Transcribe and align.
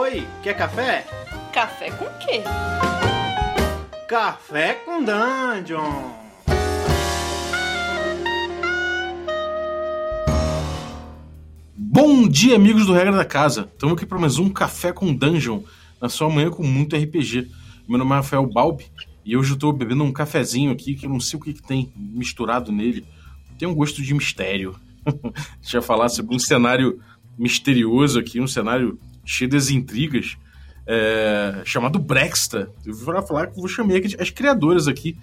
Oi, 0.00 0.24
quer 0.44 0.56
café? 0.56 1.04
Café 1.52 1.90
com 1.90 2.04
quê? 2.20 2.44
Café 4.08 4.74
com 4.74 5.02
Dungeon! 5.02 6.12
Bom 11.76 12.28
dia, 12.28 12.54
amigos 12.54 12.86
do 12.86 12.92
Regra 12.92 13.16
da 13.16 13.24
Casa. 13.24 13.68
Estamos 13.72 13.96
aqui 13.96 14.06
para 14.06 14.20
mais 14.20 14.38
um 14.38 14.48
Café 14.48 14.92
com 14.92 15.12
Dungeon, 15.12 15.64
na 16.00 16.08
sua 16.08 16.30
manhã 16.30 16.48
com 16.48 16.62
muito 16.62 16.94
RPG. 16.94 17.50
Meu 17.88 17.98
nome 17.98 18.12
é 18.12 18.14
Rafael 18.14 18.46
Balbi 18.46 18.86
e 19.24 19.36
hoje 19.36 19.50
eu 19.50 19.54
estou 19.54 19.72
bebendo 19.72 20.04
um 20.04 20.12
cafezinho 20.12 20.70
aqui 20.70 20.94
que 20.94 21.06
eu 21.06 21.10
não 21.10 21.18
sei 21.18 21.40
o 21.40 21.42
que, 21.42 21.52
que 21.52 21.62
tem 21.62 21.92
misturado 21.96 22.70
nele. 22.70 23.04
Tem 23.58 23.66
um 23.66 23.74
gosto 23.74 24.00
de 24.00 24.14
mistério. 24.14 24.76
Deixa 25.60 25.78
eu 25.78 25.82
falar 25.82 26.08
sobre 26.08 26.36
um 26.36 26.38
cenário 26.38 27.00
misterioso 27.36 28.20
aqui, 28.20 28.40
um 28.40 28.46
cenário 28.46 28.96
cheio 29.28 29.50
das 29.50 29.68
intrigas, 29.68 30.38
é, 30.86 31.60
chamado 31.64 31.98
Brexta. 31.98 32.72
Eu 32.84 32.94
vou 32.94 33.22
falar 33.22 33.48
que 33.48 33.56
vou 33.56 33.68
chamar 33.68 33.94
as 34.18 34.30
criadoras 34.30 34.88
aqui. 34.88 35.16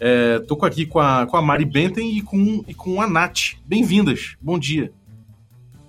É, 0.00 0.38
tô 0.40 0.54
aqui 0.64 0.86
com 0.86 0.98
a, 0.98 1.26
com 1.26 1.36
a 1.36 1.42
Mari 1.42 1.66
Benten 1.66 2.16
e 2.16 2.22
com, 2.22 2.64
e 2.66 2.74
com 2.74 3.00
a 3.02 3.06
Nath. 3.06 3.56
Bem-vindas. 3.66 4.36
Bom 4.40 4.58
dia. 4.58 4.92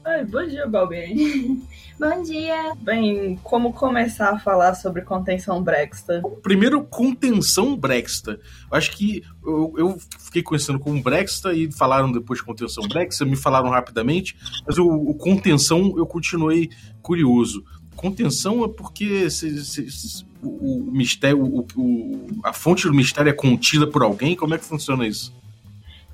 Oi, 0.05 0.23
bom 0.23 0.45
dia, 0.45 0.67
Balbien. 0.67 1.63
Bom 1.97 2.21
dia. 2.21 2.75
Bem, 2.81 3.39
como 3.41 3.73
começar 3.73 4.29
a 4.29 4.37
falar 4.37 4.75
sobre 4.75 5.01
contenção 5.01 5.63
Brexta? 5.63 6.21
Primeiro, 6.43 6.83
contenção 6.83 7.75
Brexta. 7.75 8.39
Acho 8.69 8.91
que 8.91 9.23
eu, 9.43 9.73
eu, 9.77 9.97
fiquei 10.19 10.43
conhecendo 10.43 10.77
como 10.77 11.01
Brexta 11.01 11.53
e 11.53 11.71
falaram 11.71 12.11
depois 12.11 12.39
contenção 12.39 12.87
Brexta, 12.87 13.25
me 13.25 13.35
falaram 13.35 13.69
rapidamente, 13.69 14.37
mas 14.67 14.77
o, 14.77 14.85
o 14.85 15.15
contenção 15.15 15.95
eu 15.97 16.05
continuei 16.05 16.69
curioso. 17.01 17.65
Contenção 17.95 18.63
é 18.63 18.67
porque 18.67 19.27
se, 19.31 19.65
se, 19.65 19.89
se, 19.89 20.25
o, 20.43 20.89
o, 20.89 20.91
mistério, 20.91 21.41
o, 21.41 22.27
a 22.43 22.53
fonte 22.53 22.85
do 22.85 22.93
mistério 22.93 23.29
é 23.29 23.34
contida 23.34 23.87
por 23.87 24.03
alguém? 24.03 24.35
Como 24.35 24.53
é 24.53 24.57
que 24.59 24.65
funciona 24.65 25.07
isso? 25.07 25.34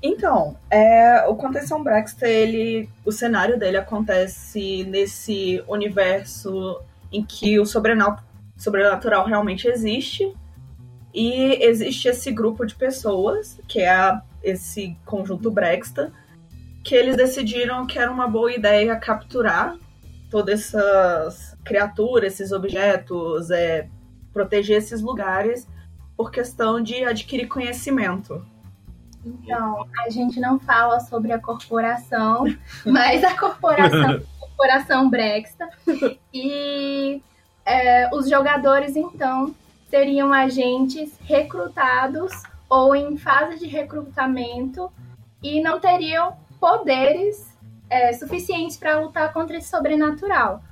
Então, 0.02 0.56
é, 0.68 1.24
o 1.28 1.36
Contenção 1.36 1.82
Brexter, 1.82 2.28
ele, 2.28 2.90
o 3.04 3.12
cenário 3.12 3.56
dele 3.56 3.76
acontece 3.76 4.84
nesse 4.84 5.62
universo 5.68 6.82
em 7.12 7.24
que 7.24 7.60
o 7.60 7.64
sobrenatural 7.64 9.24
realmente 9.26 9.68
existe 9.68 10.34
e 11.14 11.58
existe 11.62 12.08
esse 12.08 12.32
grupo 12.32 12.66
de 12.66 12.74
pessoas, 12.74 13.60
que 13.68 13.80
é 13.80 13.90
a, 13.90 14.22
esse 14.42 14.96
conjunto 15.04 15.50
Brexter, 15.50 16.10
que 16.82 16.96
eles 16.96 17.16
decidiram 17.16 17.86
que 17.86 17.98
era 17.98 18.10
uma 18.10 18.26
boa 18.26 18.52
ideia 18.52 18.96
capturar 18.96 19.76
todas 20.30 20.74
essas 20.74 21.56
criaturas, 21.64 22.32
esses 22.32 22.50
objetos, 22.50 23.50
é, 23.50 23.88
proteger 24.32 24.78
esses 24.78 25.00
lugares 25.00 25.68
por 26.16 26.32
questão 26.32 26.82
de 26.82 27.04
adquirir 27.04 27.46
conhecimento. 27.46 28.44
Então, 29.24 29.86
a 30.04 30.10
gente 30.10 30.40
não 30.40 30.58
fala 30.58 31.00
sobre 31.00 31.32
a 31.32 31.38
corporação, 31.38 32.44
mas 32.84 33.22
a 33.22 33.36
corporação, 33.38 34.10
a 34.10 34.20
corporação 34.40 35.10
Brexta. 35.10 35.68
E 36.32 37.22
é, 37.64 38.08
os 38.12 38.28
jogadores, 38.28 38.96
então, 38.96 39.54
seriam 39.88 40.32
agentes 40.32 41.12
recrutados 41.20 42.32
ou 42.68 42.96
em 42.96 43.16
fase 43.16 43.58
de 43.58 43.66
recrutamento 43.66 44.90
e 45.42 45.60
não 45.60 45.78
teriam 45.78 46.36
poderes 46.58 47.56
é, 47.90 48.12
suficientes 48.14 48.76
para 48.76 48.98
lutar 49.00 49.32
contra 49.32 49.56
esse 49.56 49.68
sobrenatural. 49.68 50.62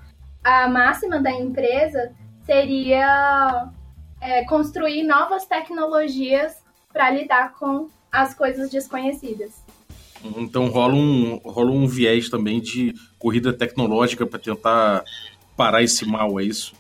A 0.43 0.67
máxima 0.69 1.21
da 1.21 1.31
empresa 1.31 2.13
seria 2.47 3.69
é, 4.21 4.45
construir 4.45 5.03
novas 5.03 5.45
tecnologias 5.45 6.65
para 6.91 7.11
lidar 7.11 7.53
com 7.55 7.89
as 8.11 8.35
coisas 8.35 8.71
desconhecidas. 8.71 9.53
Então 10.37 10.69
rola 10.69 10.95
um, 10.95 11.37
rola 11.45 11.71
um 11.71 11.87
viés 11.87 12.29
também 12.29 12.61
de 12.61 12.95
corrida 13.19 13.53
tecnológica 13.53 14.27
para 14.27 14.39
tentar 14.39 15.05
parar 15.57 15.83
esse 15.83 16.05
mal, 16.05 16.39
é 16.39 16.45
isso? 16.45 16.75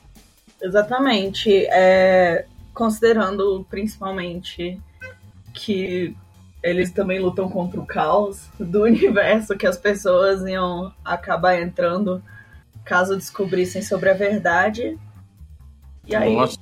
Exatamente. 0.60 1.50
É, 1.66 2.44
considerando 2.74 3.66
principalmente 3.70 4.78
que 5.54 6.14
eles 6.62 6.90
também 6.90 7.18
lutam 7.18 7.48
contra 7.48 7.80
o 7.80 7.86
caos 7.86 8.48
do 8.58 8.82
universo 8.84 9.56
que 9.56 9.66
as 9.66 9.78
pessoas 9.78 10.42
iam 10.42 10.92
acabar 11.04 11.60
entrando 11.60 12.22
caso 12.84 13.16
descobrissem 13.16 13.82
sobre 13.82 14.10
a 14.10 14.14
verdade. 14.14 14.98
E 16.06 16.14
aí. 16.14 16.34
Nossa. 16.34 16.58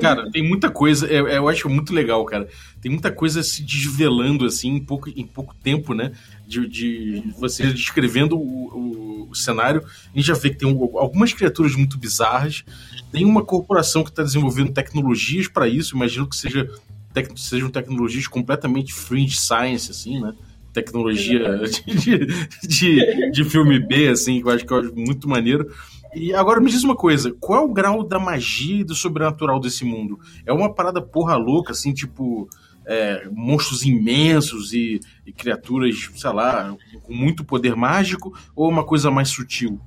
Cara, 0.00 0.30
tem 0.30 0.42
muita 0.42 0.70
coisa, 0.70 1.06
eu, 1.06 1.28
eu, 1.28 1.48
acho 1.48 1.68
muito 1.68 1.92
legal, 1.92 2.24
cara. 2.24 2.48
Tem 2.80 2.90
muita 2.90 3.10
coisa 3.10 3.42
se 3.42 3.62
desvelando 3.62 4.44
assim 4.44 4.70
em 4.76 4.80
pouco, 4.80 5.08
em 5.08 5.26
pouco 5.26 5.54
tempo, 5.54 5.94
né? 5.94 6.12
De, 6.46 6.66
de 6.66 7.22
você 7.38 7.72
descrevendo 7.72 8.36
o, 8.36 8.42
o, 8.42 9.28
o, 9.30 9.34
cenário. 9.34 9.82
A 9.84 10.16
gente 10.16 10.26
já 10.26 10.34
vê 10.34 10.50
que 10.50 10.56
tem 10.56 10.68
um, 10.68 10.98
algumas 10.98 11.32
criaturas 11.32 11.74
muito 11.74 11.98
bizarras. 11.98 12.64
Tem 13.10 13.24
uma 13.24 13.44
corporação 13.44 14.02
que 14.02 14.10
está 14.10 14.22
desenvolvendo 14.22 14.72
tecnologias 14.72 15.48
para 15.48 15.68
isso. 15.68 15.94
Imagino 15.94 16.26
que 16.26 16.36
seja, 16.36 16.68
tec, 17.12 17.30
sejam 17.36 17.70
tecnologias 17.70 18.26
completamente 18.26 18.92
fringe 18.92 19.36
science, 19.36 19.90
assim, 19.90 20.20
né? 20.20 20.32
Tecnologia 20.72 21.60
de, 21.96 22.26
de, 22.66 23.30
de, 23.30 23.44
filme 23.44 23.78
B, 23.78 24.08
assim, 24.08 24.40
que 24.40 24.48
eu 24.48 24.52
acho 24.52 24.64
que 24.64 24.72
é 24.72 24.82
muito 24.82 25.28
maneiro. 25.28 25.70
E 26.14 26.34
agora 26.34 26.60
me 26.60 26.70
diz 26.70 26.84
uma 26.84 26.94
coisa, 26.94 27.34
qual 27.40 27.62
é 27.62 27.64
o 27.64 27.72
grau 27.72 28.04
da 28.04 28.18
magia 28.18 28.80
e 28.80 28.84
do 28.84 28.94
sobrenatural 28.94 29.58
desse 29.58 29.82
mundo? 29.84 30.18
É 30.44 30.52
uma 30.52 30.72
parada 30.72 31.00
porra 31.00 31.36
louca, 31.36 31.72
assim, 31.72 31.92
tipo, 31.94 32.48
é, 32.84 33.26
monstros 33.30 33.82
imensos 33.82 34.74
e, 34.74 35.00
e, 35.26 35.32
criaturas, 35.32 36.10
sei 36.14 36.32
lá, 36.32 36.76
com 37.02 37.14
muito 37.14 37.44
poder 37.44 37.74
mágico, 37.74 38.36
ou 38.54 38.68
uma 38.68 38.84
coisa 38.84 39.10
mais 39.10 39.30
sutil? 39.30 39.80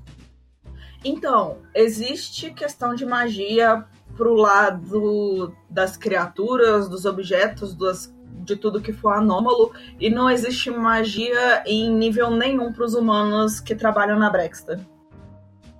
Então, 1.03 1.59
existe 1.75 2.49
questão 2.49 2.95
de 2.95 3.05
magia 3.05 3.85
pro 4.17 4.33
lado 4.33 5.53
das 5.69 5.95
criaturas, 5.95 6.89
dos 6.89 7.05
objetos, 7.05 7.77
de 8.43 8.55
tudo 8.55 8.81
que 8.81 8.93
for 8.93 9.13
anômalo, 9.13 9.71
e 9.99 10.09
não 10.09 10.27
existe 10.27 10.71
magia 10.71 11.63
em 11.67 11.91
nível 11.91 12.31
nenhum 12.31 12.73
para 12.73 12.85
os 12.85 12.95
humanos 12.95 13.59
que 13.59 13.75
trabalham 13.75 14.17
na 14.17 14.29
Brexta. 14.29 14.94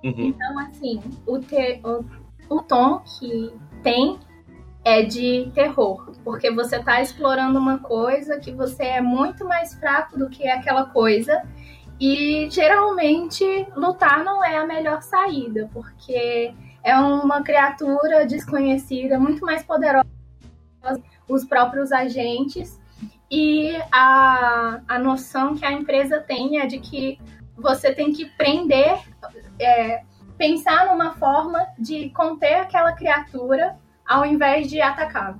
Uhum. 0.06 0.26
Então, 0.28 0.58
assim, 0.60 1.00
o, 1.26 1.38
te, 1.40 1.80
o, 1.82 2.04
o 2.48 2.62
tom 2.62 3.00
que 3.00 3.52
tem 3.82 4.18
é 4.84 5.02
de 5.02 5.50
terror, 5.52 6.12
porque 6.22 6.48
você 6.48 6.76
está 6.76 7.00
explorando 7.00 7.58
uma 7.58 7.78
coisa 7.78 8.38
que 8.38 8.52
você 8.52 8.84
é 8.84 9.00
muito 9.00 9.44
mais 9.44 9.74
fraco 9.74 10.16
do 10.16 10.30
que 10.30 10.46
aquela 10.46 10.86
coisa. 10.86 11.42
E 11.98 12.48
geralmente 12.50 13.66
lutar 13.74 14.22
não 14.22 14.44
é 14.44 14.58
a 14.58 14.66
melhor 14.66 15.02
saída, 15.02 15.68
porque 15.72 16.54
é 16.84 16.96
uma 16.96 17.42
criatura 17.42 18.26
desconhecida, 18.26 19.18
muito 19.18 19.44
mais 19.44 19.64
poderosa 19.64 20.06
os 21.28 21.44
próprios 21.44 21.90
agentes. 21.90 22.78
E 23.28 23.74
a, 23.90 24.80
a 24.86 24.98
noção 25.00 25.56
que 25.56 25.64
a 25.64 25.72
empresa 25.72 26.20
tem 26.20 26.60
é 26.60 26.66
de 26.66 26.78
que 26.78 27.18
você 27.56 27.92
tem 27.92 28.12
que 28.12 28.26
prender 28.26 28.98
é, 29.58 30.02
pensar 30.36 30.86
numa 30.86 31.12
forma 31.14 31.66
de 31.78 32.10
conter 32.10 32.54
aquela 32.54 32.92
criatura 32.92 33.76
ao 34.06 34.24
invés 34.24 34.68
de 34.68 34.80
atacar. 34.80 35.38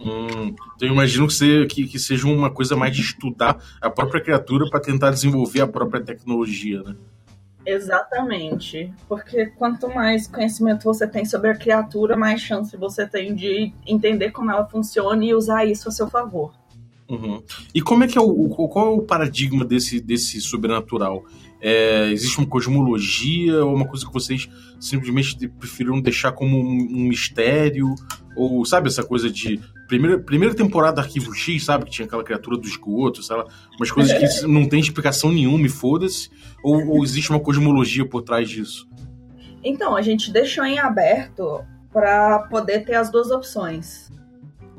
Hum, 0.00 0.54
então 0.76 0.88
eu 0.88 0.92
imagino 0.92 1.26
que, 1.26 1.34
seja, 1.34 1.66
que, 1.66 1.86
que 1.86 1.98
seja 1.98 2.26
uma 2.26 2.50
coisa 2.50 2.76
mais 2.76 2.94
de 2.94 3.02
estudar 3.02 3.58
a 3.80 3.90
própria 3.90 4.22
criatura 4.22 4.68
para 4.70 4.80
tentar 4.80 5.10
desenvolver 5.10 5.60
a 5.60 5.66
própria 5.66 6.00
tecnologia, 6.00 6.82
né? 6.82 6.94
Exatamente. 7.66 8.92
Porque 9.08 9.46
quanto 9.46 9.88
mais 9.88 10.26
conhecimento 10.26 10.84
você 10.84 11.06
tem 11.06 11.24
sobre 11.24 11.50
a 11.50 11.56
criatura, 11.56 12.16
mais 12.16 12.40
chance 12.40 12.74
você 12.76 13.06
tem 13.06 13.34
de 13.34 13.72
entender 13.86 14.30
como 14.30 14.50
ela 14.50 14.64
funciona 14.66 15.22
e 15.24 15.34
usar 15.34 15.66
isso 15.66 15.88
a 15.88 15.92
seu 15.92 16.08
favor. 16.08 16.52
Uhum. 17.08 17.42
E 17.74 17.80
como 17.80 18.04
é 18.04 18.06
que 18.06 18.18
é 18.18 18.20
o, 18.20 18.48
qual 18.48 18.86
é 18.86 18.90
o 18.90 19.02
paradigma 19.02 19.64
desse, 19.64 19.98
desse 20.00 20.40
sobrenatural? 20.40 21.24
É, 21.60 22.10
existe 22.12 22.38
uma 22.38 22.46
cosmologia 22.46 23.64
ou 23.64 23.74
uma 23.74 23.86
coisa 23.86 24.06
que 24.06 24.12
vocês 24.12 24.48
simplesmente 24.78 25.48
preferiram 25.48 26.00
deixar 26.00 26.32
como 26.32 26.56
um, 26.58 26.76
um 26.76 27.04
mistério? 27.08 27.94
Ou, 28.36 28.64
sabe, 28.64 28.88
essa 28.88 29.02
coisa 29.02 29.30
de. 29.30 29.58
Primeira, 29.88 30.18
primeira 30.18 30.54
temporada 30.54 31.00
Arquivo 31.00 31.34
X, 31.34 31.64
sabe? 31.64 31.86
Que 31.86 31.90
tinha 31.90 32.06
aquela 32.06 32.22
criatura 32.22 32.58
do 32.58 32.68
esgoto, 32.68 33.22
sabe? 33.22 33.48
Umas 33.78 33.90
coisas 33.90 34.40
que 34.40 34.46
não 34.46 34.68
tem 34.68 34.78
explicação 34.78 35.32
nenhuma 35.32 35.64
e 35.64 35.70
foda-se. 35.70 36.30
Ou, 36.62 36.88
ou 36.88 37.02
existe 37.02 37.30
uma 37.30 37.40
cosmologia 37.40 38.06
por 38.06 38.22
trás 38.22 38.48
disso? 38.50 38.86
Então, 39.64 39.96
a 39.96 40.02
gente 40.02 40.30
deixou 40.30 40.64
em 40.64 40.78
aberto 40.78 41.64
para 41.90 42.40
poder 42.50 42.84
ter 42.84 42.96
as 42.96 43.10
duas 43.10 43.30
opções. 43.30 44.10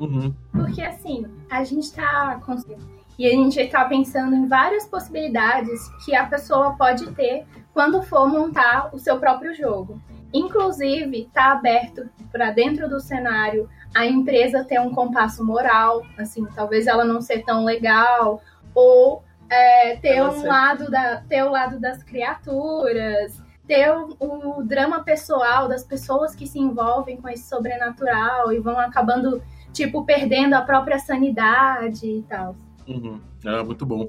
Uhum. 0.00 0.34
Porque 0.50 0.82
assim, 0.82 1.26
a 1.50 1.62
gente 1.62 1.92
tá 1.92 2.40
conseguindo 2.44 2.88
e 3.18 3.26
a 3.26 3.30
gente 3.32 3.60
está 3.60 3.84
pensando 3.84 4.34
em 4.34 4.48
várias 4.48 4.86
possibilidades 4.86 5.88
que 6.04 6.14
a 6.14 6.24
pessoa 6.24 6.74
pode 6.74 7.06
ter 7.12 7.46
quando 7.74 8.02
for 8.02 8.26
montar 8.26 8.88
o 8.94 8.98
seu 8.98 9.18
próprio 9.18 9.54
jogo. 9.54 10.00
Inclusive, 10.32 11.24
está 11.24 11.52
aberto 11.52 12.08
para 12.32 12.50
dentro 12.50 12.88
do 12.88 12.98
cenário 12.98 13.68
a 13.94 14.06
empresa 14.06 14.64
ter 14.64 14.80
um 14.80 14.94
compasso 14.94 15.44
moral, 15.44 16.02
assim, 16.16 16.46
talvez 16.54 16.86
ela 16.86 17.04
não 17.04 17.20
ser 17.20 17.44
tão 17.44 17.62
legal, 17.62 18.40
ou 18.74 19.22
é, 19.50 19.96
ter 19.96 20.22
um 20.22 20.46
lado 20.46 20.90
da, 20.90 21.16
ter 21.28 21.42
o 21.42 21.50
lado 21.50 21.78
das 21.78 22.02
criaturas, 22.02 23.42
ter 23.66 23.90
o, 23.92 24.16
o, 24.18 24.64
drama 24.64 25.02
pessoal 25.02 25.68
das 25.68 25.84
pessoas 25.84 26.34
que 26.34 26.46
se 26.46 26.58
envolvem 26.58 27.20
com 27.20 27.28
esse 27.28 27.48
sobrenatural 27.48 28.52
e 28.52 28.60
vão 28.60 28.78
acabando, 28.78 29.42
tipo, 29.72 30.04
perdendo 30.04 30.54
a 30.54 30.62
própria 30.62 30.98
sanidade 30.98 32.06
e 32.06 32.22
tal. 32.28 32.56
Uhum. 32.86 33.20
É, 33.44 33.62
muito 33.62 33.86
bom. 33.86 34.08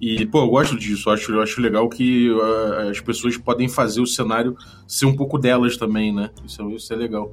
E, 0.00 0.26
pô, 0.26 0.40
eu 0.40 0.48
gosto 0.48 0.76
disso. 0.76 1.08
Eu 1.08 1.12
acho, 1.12 1.32
eu 1.32 1.42
acho 1.42 1.60
legal 1.60 1.88
que 1.88 2.30
uh, 2.30 2.90
as 2.90 3.00
pessoas 3.00 3.36
podem 3.36 3.68
fazer 3.68 4.00
o 4.00 4.06
cenário 4.06 4.56
ser 4.86 5.06
um 5.06 5.14
pouco 5.14 5.38
delas 5.38 5.76
também, 5.76 6.12
né? 6.12 6.30
Isso, 6.44 6.68
isso 6.70 6.92
é 6.92 6.96
legal. 6.96 7.30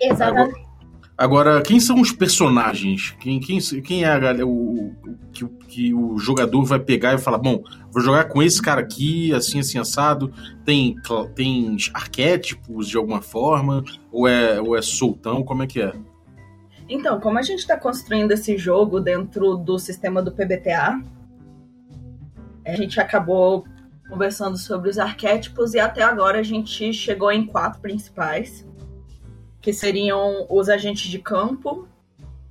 Exatamente. 0.00 0.56
Agora, 1.16 1.52
agora, 1.52 1.62
quem 1.62 1.78
são 1.78 2.00
os 2.00 2.10
personagens? 2.10 3.14
Quem, 3.20 3.38
quem, 3.38 3.60
quem 3.82 4.02
é 4.02 4.12
a, 4.12 4.44
o, 4.44 4.88
o 4.88 5.18
que, 5.32 5.46
que 5.68 5.94
o 5.94 6.18
jogador 6.18 6.64
vai 6.64 6.80
pegar 6.80 7.14
e 7.14 7.18
falar: 7.18 7.38
bom, 7.38 7.62
vou 7.92 8.02
jogar 8.02 8.24
com 8.24 8.42
esse 8.42 8.60
cara 8.60 8.80
aqui, 8.80 9.32
assim, 9.32 9.60
assim, 9.60 9.78
assado? 9.78 10.32
Tem, 10.64 10.96
tem 11.36 11.76
arquétipos 11.94 12.88
de 12.88 12.96
alguma 12.96 13.22
forma? 13.22 13.84
Ou 14.10 14.26
é, 14.26 14.60
ou 14.60 14.76
é 14.76 14.82
soltão? 14.82 15.44
Como 15.44 15.62
é 15.62 15.68
que 15.68 15.80
é? 15.80 15.92
Então, 16.94 17.18
como 17.18 17.38
a 17.38 17.42
gente 17.42 17.60
está 17.60 17.74
construindo 17.74 18.32
esse 18.32 18.58
jogo 18.58 19.00
dentro 19.00 19.56
do 19.56 19.78
sistema 19.78 20.20
do 20.20 20.30
PBTA, 20.30 21.02
a 22.66 22.76
gente 22.76 23.00
acabou 23.00 23.64
conversando 24.10 24.58
sobre 24.58 24.90
os 24.90 24.98
arquétipos 24.98 25.72
e 25.72 25.80
até 25.80 26.02
agora 26.02 26.40
a 26.40 26.42
gente 26.42 26.92
chegou 26.92 27.32
em 27.32 27.46
quatro 27.46 27.80
principais, 27.80 28.66
que 29.58 29.72
seriam 29.72 30.46
os 30.50 30.68
agentes 30.68 31.10
de 31.10 31.18
campo, 31.18 31.88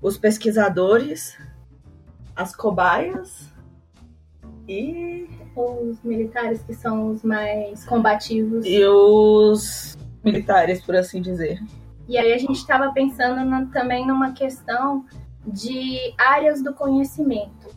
os 0.01 0.17
pesquisadores, 0.17 1.37
as 2.35 2.55
cobaias 2.55 3.47
e 4.67 5.29
os 5.55 6.01
militares 6.01 6.63
que 6.63 6.73
são 6.73 7.11
os 7.11 7.21
mais 7.21 7.85
combativos 7.85 8.65
e 8.65 8.83
os 8.87 9.95
militares, 10.23 10.83
por 10.83 10.95
assim 10.95 11.21
dizer. 11.21 11.61
E 12.11 12.17
aí 12.17 12.33
a 12.33 12.37
gente 12.37 12.57
estava 12.57 12.91
pensando 12.91 13.45
no, 13.45 13.67
também 13.67 14.05
numa 14.05 14.33
questão 14.33 15.05
de 15.47 16.13
áreas 16.17 16.61
do 16.61 16.73
conhecimento. 16.73 17.73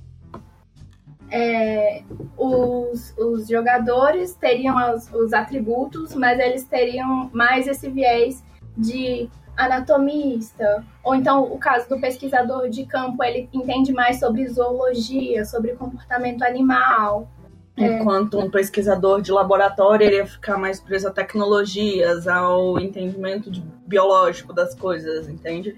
É, 1.30 2.02
os, 2.36 3.16
os, 3.16 3.46
jogadores 3.46 4.34
teriam 4.34 4.74
os, 4.92 5.08
os, 5.12 5.32
atributos, 5.32 6.16
mas 6.16 6.40
eles 6.40 6.64
teriam 6.64 7.30
mais 7.32 7.68
esse 7.68 7.88
viés 7.88 8.42
de 8.76 9.30
anatomista, 9.56 10.84
ou 11.04 11.14
então 11.14 11.44
o 11.44 11.56
caso 11.56 11.88
do 11.88 12.00
pesquisador 12.00 12.68
de 12.68 12.86
campo, 12.86 13.22
ele 13.22 13.48
entende 13.52 13.92
mais 13.92 14.18
sobre 14.18 14.48
zoologia, 14.48 15.44
sobre 15.44 15.76
comportamento 15.76 16.42
animal. 16.42 17.28
É. 17.76 17.96
Enquanto 17.98 18.38
um 18.38 18.48
pesquisador 18.48 19.20
de 19.20 19.32
laboratório 19.32 20.06
ele 20.06 20.16
ia 20.16 20.26
ficar 20.26 20.56
mais 20.56 20.80
preso 20.80 21.08
a 21.08 21.10
tecnologias, 21.10 22.28
ao 22.28 22.78
entendimento 22.78 23.50
de, 23.50 23.62
biológico 23.86 24.52
das 24.52 24.74
coisas, 24.74 25.28
entende? 25.28 25.76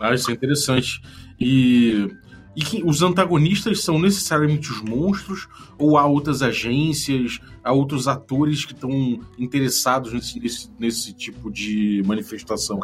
Ah, 0.00 0.14
isso 0.14 0.30
é 0.30 0.34
interessante. 0.34 1.00
E, 1.38 2.10
e 2.56 2.60
que 2.60 2.82
os 2.84 3.02
antagonistas 3.02 3.84
são 3.84 4.00
necessariamente 4.00 4.70
os 4.70 4.80
monstros 4.80 5.46
ou 5.78 5.96
há 5.96 6.06
outras 6.06 6.42
agências, 6.42 7.38
há 7.62 7.72
outros 7.72 8.08
atores 8.08 8.64
que 8.64 8.72
estão 8.72 9.20
interessados 9.38 10.12
nesse, 10.12 10.40
nesse, 10.40 10.70
nesse 10.76 11.12
tipo 11.12 11.52
de 11.52 12.02
manifestação? 12.04 12.80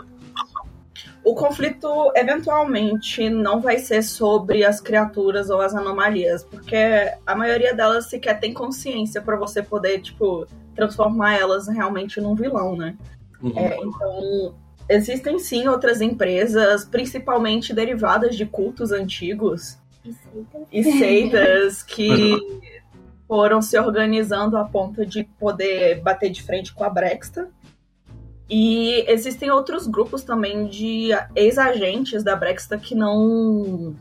O 1.23 1.35
conflito 1.35 2.13
eventualmente 2.15 3.29
não 3.29 3.61
vai 3.61 3.79
ser 3.79 4.03
sobre 4.03 4.65
as 4.65 4.81
criaturas 4.81 5.51
ou 5.51 5.61
as 5.61 5.75
anomalias, 5.75 6.45
porque 6.45 6.77
a 7.27 7.35
maioria 7.35 7.75
delas 7.75 8.07
sequer 8.07 8.39
tem 8.39 8.53
consciência 8.53 9.21
para 9.21 9.37
você 9.37 9.63
poder, 9.63 10.01
tipo, 10.01 10.47
transformar 10.75 11.39
elas 11.39 11.69
realmente 11.69 12.21
num 12.21 12.35
vilão, 12.35 12.77
né? 12.77 12.97
Uhum. 13.43 13.53
É, 13.57 13.77
então, 13.77 14.55
existem 14.89 15.39
sim 15.39 15.67
outras 15.69 16.01
empresas, 16.01 16.85
principalmente 16.85 17.75
derivadas 17.75 18.37
de 18.37 18.47
cultos 18.47 18.93
antigos 18.93 19.79
e 20.05 20.13
seitas, 20.13 20.69
e 20.71 20.85
seitas 20.85 21.83
que 21.83 22.37
foram 23.27 23.63
se 23.63 23.79
organizando 23.79 24.57
a 24.57 24.65
ponto 24.65 25.05
de 25.07 25.25
poder 25.39 26.01
bater 26.03 26.31
de 26.31 26.43
frente 26.43 26.73
com 26.73 26.85
a 26.85 26.91
Brexta. 26.91 27.49
E 28.49 29.05
existem 29.09 29.51
outros 29.51 29.87
grupos 29.87 30.23
também 30.23 30.67
de 30.67 31.09
ex-agentes 31.35 32.23
da 32.23 32.37
Brexta 32.37 32.77
que 32.77 32.95
não 32.95 33.97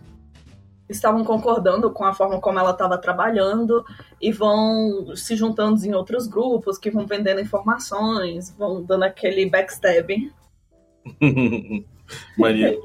estavam 0.89 1.23
concordando 1.23 1.89
com 1.91 2.03
a 2.03 2.13
forma 2.13 2.39
como 2.39 2.59
ela 2.59 2.71
estava 2.71 2.97
trabalhando 2.97 3.83
e 4.21 4.31
vão 4.31 5.15
se 5.15 5.35
juntando 5.35 5.83
em 5.85 5.93
outros 5.93 6.27
grupos 6.27 6.77
que 6.77 6.91
vão 6.91 7.05
vendendo 7.05 7.39
informações, 7.39 8.53
vão 8.57 8.83
dando 8.83 9.03
aquele 9.03 9.49
backstabbing. 9.49 10.31
Maria. 12.37 12.77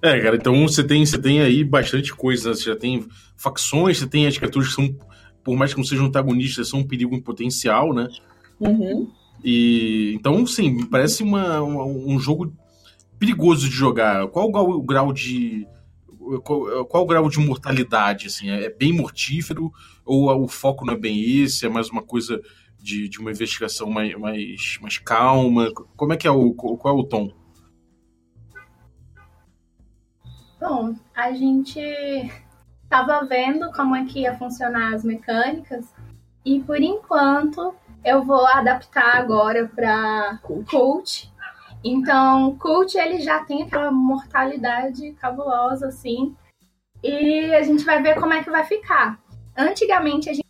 É, 0.00 0.20
cara, 0.20 0.36
então 0.36 0.66
você 0.66 0.84
tem, 0.84 1.04
você 1.04 1.20
tem 1.20 1.40
aí 1.40 1.64
bastante 1.64 2.14
coisa, 2.14 2.50
né? 2.50 2.54
você 2.54 2.64
já 2.64 2.76
tem 2.76 3.06
facções, 3.36 3.98
você 3.98 4.06
tem 4.06 4.26
as 4.26 4.38
criaturas 4.38 4.68
que 4.68 4.74
são, 4.74 4.96
por 5.42 5.56
mais 5.56 5.72
que 5.72 5.78
não 5.78 5.86
sejam 5.86 6.06
antagonistas, 6.06 6.68
são 6.68 6.80
um 6.80 6.86
perigo 6.86 7.14
em 7.14 7.20
potencial, 7.20 7.92
né? 7.92 8.08
Uhum. 8.60 9.10
E 9.44 10.14
então, 10.14 10.46
sim, 10.46 10.84
parece 10.86 11.22
uma, 11.22 11.60
uma, 11.60 11.84
um 11.84 12.18
jogo 12.18 12.52
perigoso 13.18 13.68
de 13.68 13.74
jogar. 13.74 14.26
Qual 14.28 14.50
o 14.50 14.82
grau 14.82 15.12
de 15.12 15.66
qual, 16.44 16.84
qual 16.86 17.02
o 17.04 17.06
grau 17.06 17.28
de 17.28 17.38
mortalidade? 17.38 18.26
Assim, 18.26 18.50
é, 18.50 18.64
é 18.64 18.70
bem 18.70 18.92
mortífero 18.92 19.72
ou 20.04 20.44
o 20.44 20.48
foco 20.48 20.84
não 20.84 20.94
é 20.94 20.98
bem 20.98 21.42
esse? 21.42 21.66
É 21.66 21.68
mais 21.68 21.90
uma 21.90 22.02
coisa 22.02 22.40
de, 22.78 23.08
de 23.08 23.18
uma 23.18 23.30
investigação 23.30 23.88
mais, 23.90 24.14
mais, 24.18 24.78
mais 24.80 24.98
calma? 24.98 25.72
Como 25.96 26.12
é 26.12 26.16
que 26.16 26.26
é 26.26 26.30
o 26.30 26.52
qual 26.52 26.96
é 26.96 26.98
o 26.98 27.04
tom? 27.04 27.32
Bom, 30.60 30.94
a 31.14 31.32
gente 31.32 31.78
estava 32.82 33.24
vendo 33.24 33.70
como 33.72 33.94
é 33.94 34.04
que 34.04 34.20
ia 34.20 34.36
funcionar 34.36 34.94
as 34.94 35.04
mecânicas 35.04 35.92
e 36.44 36.60
por 36.60 36.80
enquanto 36.80 37.74
eu 38.04 38.22
vou 38.22 38.46
adaptar 38.46 39.16
agora 39.16 39.68
para 39.74 40.38
cult. 40.42 41.32
Então, 41.84 42.56
cult 42.56 42.96
ele 42.96 43.20
já 43.20 43.44
tem 43.44 43.62
aquela 43.62 43.90
mortalidade 43.90 45.12
cabulosa 45.14 45.88
assim. 45.88 46.36
E 47.02 47.54
a 47.54 47.62
gente 47.62 47.84
vai 47.84 48.02
ver 48.02 48.18
como 48.18 48.32
é 48.32 48.42
que 48.42 48.50
vai 48.50 48.64
ficar. 48.64 49.18
Antigamente 49.56 50.28
a 50.28 50.32
gente 50.32 50.48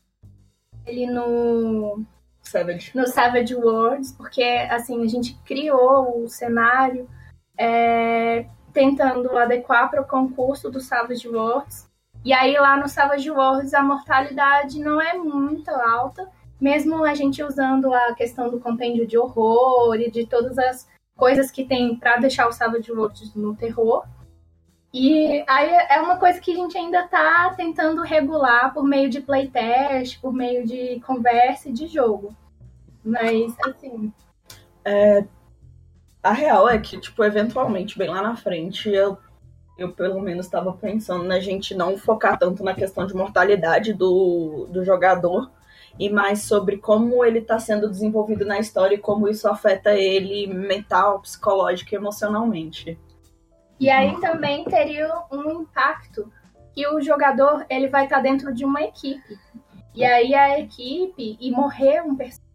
ele 0.86 1.06
no 1.06 2.02
Savage. 2.42 2.92
no 2.94 3.06
Savage 3.06 3.54
Worlds, 3.54 4.12
porque 4.12 4.42
assim, 4.42 5.04
a 5.04 5.06
gente 5.06 5.34
criou 5.44 6.24
o 6.24 6.28
cenário 6.28 7.08
é, 7.58 8.46
tentando 8.72 9.36
adequar 9.36 9.90
para 9.90 10.00
o 10.00 10.06
concurso 10.06 10.70
do 10.70 10.80
Savage 10.80 11.28
Worlds. 11.28 11.86
E 12.24 12.32
aí 12.32 12.56
lá 12.56 12.76
no 12.76 12.88
Savage 12.88 13.30
Worlds 13.30 13.74
a 13.74 13.82
mortalidade 13.82 14.80
não 14.80 15.00
é 15.00 15.14
muito 15.14 15.70
alta, 15.70 16.28
mesmo 16.60 17.04
a 17.04 17.14
gente 17.14 17.42
usando 17.42 17.92
a 17.92 18.14
questão 18.14 18.50
do 18.50 18.60
compêndio 18.60 19.06
de 19.06 19.16
horror 19.16 19.94
e 19.96 20.10
de 20.10 20.26
todas 20.26 20.58
as 20.58 20.88
coisas 21.16 21.50
que 21.50 21.64
tem 21.64 21.96
para 21.96 22.16
deixar 22.16 22.48
o 22.48 22.52
Savage 22.52 22.92
Worlds 22.92 23.34
no 23.34 23.54
terror. 23.54 24.04
E 24.92 25.44
aí 25.46 25.70
é 25.90 26.00
uma 26.00 26.16
coisa 26.16 26.40
que 26.40 26.52
a 26.52 26.56
gente 26.56 26.78
ainda 26.78 27.04
está 27.04 27.52
tentando 27.54 28.02
regular 28.02 28.72
por 28.72 28.84
meio 28.84 29.10
de 29.10 29.20
playtest, 29.20 30.20
por 30.20 30.32
meio 30.32 30.66
de 30.66 31.00
conversa 31.00 31.68
e 31.68 31.72
de 31.72 31.86
jogo. 31.86 32.34
Mas, 33.04 33.54
assim. 33.60 34.12
É, 34.84 35.24
a 36.22 36.32
real 36.32 36.68
é 36.68 36.78
que, 36.78 36.98
tipo, 36.98 37.22
eventualmente, 37.22 37.98
bem 37.98 38.08
lá 38.08 38.22
na 38.22 38.36
frente, 38.36 38.88
eu, 38.88 39.18
eu 39.76 39.92
pelo 39.92 40.20
menos 40.20 40.46
estava 40.46 40.72
pensando 40.72 41.24
na 41.24 41.38
gente 41.38 41.74
não 41.74 41.98
focar 41.98 42.38
tanto 42.38 42.64
na 42.64 42.74
questão 42.74 43.06
de 43.06 43.14
mortalidade 43.14 43.92
do, 43.92 44.66
do 44.70 44.84
jogador, 44.84 45.50
e 45.98 46.08
mais 46.08 46.42
sobre 46.42 46.78
como 46.78 47.24
ele 47.24 47.40
está 47.40 47.58
sendo 47.58 47.88
desenvolvido 47.88 48.44
na 48.44 48.58
história 48.58 48.94
e 48.94 48.98
como 48.98 49.28
isso 49.28 49.48
afeta 49.48 49.94
ele 49.94 50.46
mental, 50.46 51.20
psicológico 51.20 51.94
e 51.94 51.96
emocionalmente. 51.96 52.98
E 53.80 53.90
aí 53.90 54.18
também 54.20 54.64
teria 54.64 55.08
um 55.30 55.62
impacto 55.62 56.32
que 56.72 56.86
o 56.86 57.00
jogador 57.00 57.64
ele 57.68 57.88
vai 57.88 58.04
estar 58.04 58.16
tá 58.16 58.22
dentro 58.22 58.52
de 58.54 58.64
uma 58.64 58.82
equipe. 58.82 59.38
E 59.94 60.04
aí 60.04 60.34
a 60.34 60.60
equipe 60.60 61.36
e 61.40 61.50
morrer 61.50 62.02
um 62.02 62.14
personagem 62.14 62.48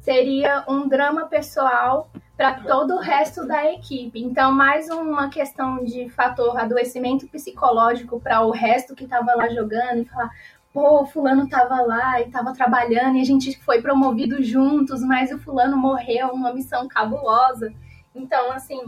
seria 0.00 0.64
um 0.68 0.88
drama 0.88 1.26
pessoal 1.26 2.10
para 2.36 2.60
todo 2.60 2.94
o 2.94 2.98
resto 2.98 3.46
da 3.46 3.72
equipe. 3.72 4.20
Então, 4.20 4.52
mais 4.52 4.90
uma 4.90 5.30
questão 5.30 5.84
de 5.84 6.10
fator 6.10 6.58
adoecimento 6.58 7.26
psicológico 7.28 8.20
para 8.20 8.42
o 8.42 8.50
resto 8.50 8.94
que 8.94 9.04
estava 9.04 9.34
lá 9.34 9.48
jogando 9.48 10.02
e 10.02 10.04
falar: 10.04 10.30
pô, 10.74 11.06
fulano 11.06 11.48
tava 11.48 11.80
lá 11.82 12.20
e 12.20 12.28
tava 12.28 12.52
trabalhando 12.52 13.16
e 13.16 13.20
a 13.20 13.24
gente 13.24 13.56
foi 13.60 13.80
promovido 13.80 14.42
juntos, 14.42 15.00
mas 15.02 15.30
o 15.30 15.38
fulano 15.38 15.76
morreu 15.76 16.28
numa 16.28 16.52
missão 16.52 16.88
cabulosa. 16.88 17.72
Então, 18.12 18.50
assim, 18.50 18.80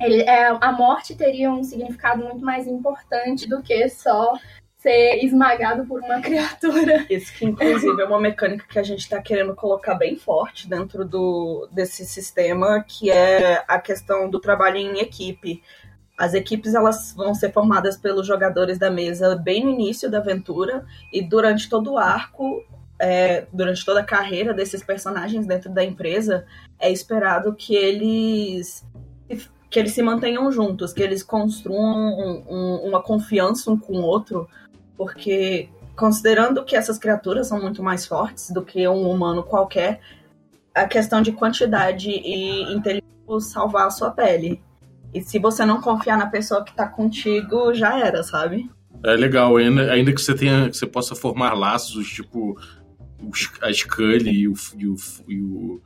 ele, 0.00 0.22
é, 0.22 0.56
a 0.60 0.70
morte 0.70 1.16
teria 1.16 1.50
um 1.50 1.64
significado 1.64 2.22
muito 2.22 2.44
mais 2.44 2.68
importante 2.68 3.48
do 3.48 3.60
que 3.60 3.88
só 3.88 4.34
ser 4.76 5.24
esmagado 5.24 5.84
por 5.84 6.00
uma 6.00 6.20
criatura. 6.22 7.04
Isso 7.10 7.34
que, 7.36 7.44
inclusive, 7.44 8.00
é 8.00 8.04
uma 8.04 8.20
mecânica 8.20 8.64
que 8.68 8.78
a 8.78 8.82
gente 8.82 9.00
está 9.00 9.20
querendo 9.20 9.52
colocar 9.52 9.96
bem 9.96 10.14
forte 10.14 10.68
dentro 10.68 11.04
do, 11.04 11.68
desse 11.72 12.06
sistema, 12.06 12.84
que 12.86 13.10
é 13.10 13.64
a 13.66 13.80
questão 13.80 14.30
do 14.30 14.38
trabalho 14.38 14.76
em 14.76 15.00
equipe. 15.00 15.60
As 16.16 16.32
equipes 16.32 16.74
elas 16.74 17.12
vão 17.16 17.34
ser 17.34 17.52
formadas 17.52 17.96
pelos 17.96 18.26
jogadores 18.26 18.78
da 18.78 18.90
mesa 18.90 19.34
bem 19.34 19.64
no 19.64 19.70
início 19.70 20.10
da 20.10 20.18
aventura 20.18 20.84
e 21.12 21.20
durante 21.20 21.68
todo 21.68 21.92
o 21.92 21.98
arco, 21.98 22.64
é, 22.98 23.46
durante 23.52 23.84
toda 23.84 24.00
a 24.00 24.04
carreira 24.04 24.54
desses 24.54 24.82
personagens 24.82 25.46
dentro 25.46 25.70
da 25.70 25.84
empresa, 25.84 26.46
é 26.78 26.90
esperado 26.90 27.54
que 27.54 27.74
eles 27.74 28.84
que 29.70 29.80
eles 29.80 29.92
se 29.92 30.02
mantenham 30.02 30.52
juntos, 30.52 30.92
que 30.92 31.02
eles 31.02 31.20
construam 31.20 32.16
um, 32.16 32.44
um, 32.48 32.76
uma 32.88 33.02
confiança 33.02 33.72
um 33.72 33.76
com 33.76 33.94
o 33.94 34.02
outro, 34.02 34.48
porque 34.96 35.68
considerando 35.96 36.64
que 36.64 36.76
essas 36.76 36.96
criaturas 36.96 37.48
são 37.48 37.60
muito 37.60 37.82
mais 37.82 38.06
fortes 38.06 38.52
do 38.52 38.62
que 38.64 38.86
um 38.86 39.10
humano 39.10 39.42
qualquer, 39.42 40.00
a 40.72 40.86
questão 40.86 41.20
de 41.20 41.32
quantidade 41.32 42.08
e 42.08 42.72
inteligência 42.72 43.04
salvar 43.40 43.86
a 43.86 43.90
sua 43.90 44.10
pele. 44.10 44.62
E 45.14 45.22
se 45.22 45.38
você 45.38 45.64
não 45.64 45.80
confiar 45.80 46.18
na 46.18 46.26
pessoa 46.26 46.64
que 46.64 46.74
tá 46.74 46.88
contigo, 46.88 47.72
já 47.72 47.98
era, 47.98 48.24
sabe? 48.24 48.68
É 49.04 49.14
legal, 49.14 49.56
ainda, 49.56 49.92
ainda 49.92 50.12
que 50.12 50.20
você 50.20 50.34
tenha, 50.34 50.68
que 50.68 50.76
você 50.76 50.86
possa 50.86 51.14
formar 51.14 51.54
laços, 51.54 52.08
tipo 52.08 52.58
a 53.62 53.72
Scully 53.72 54.30
e 54.30 54.48
o, 54.48 54.54
e 54.76 54.86
o, 54.86 54.96
e 55.28 55.40
o, 55.40 55.82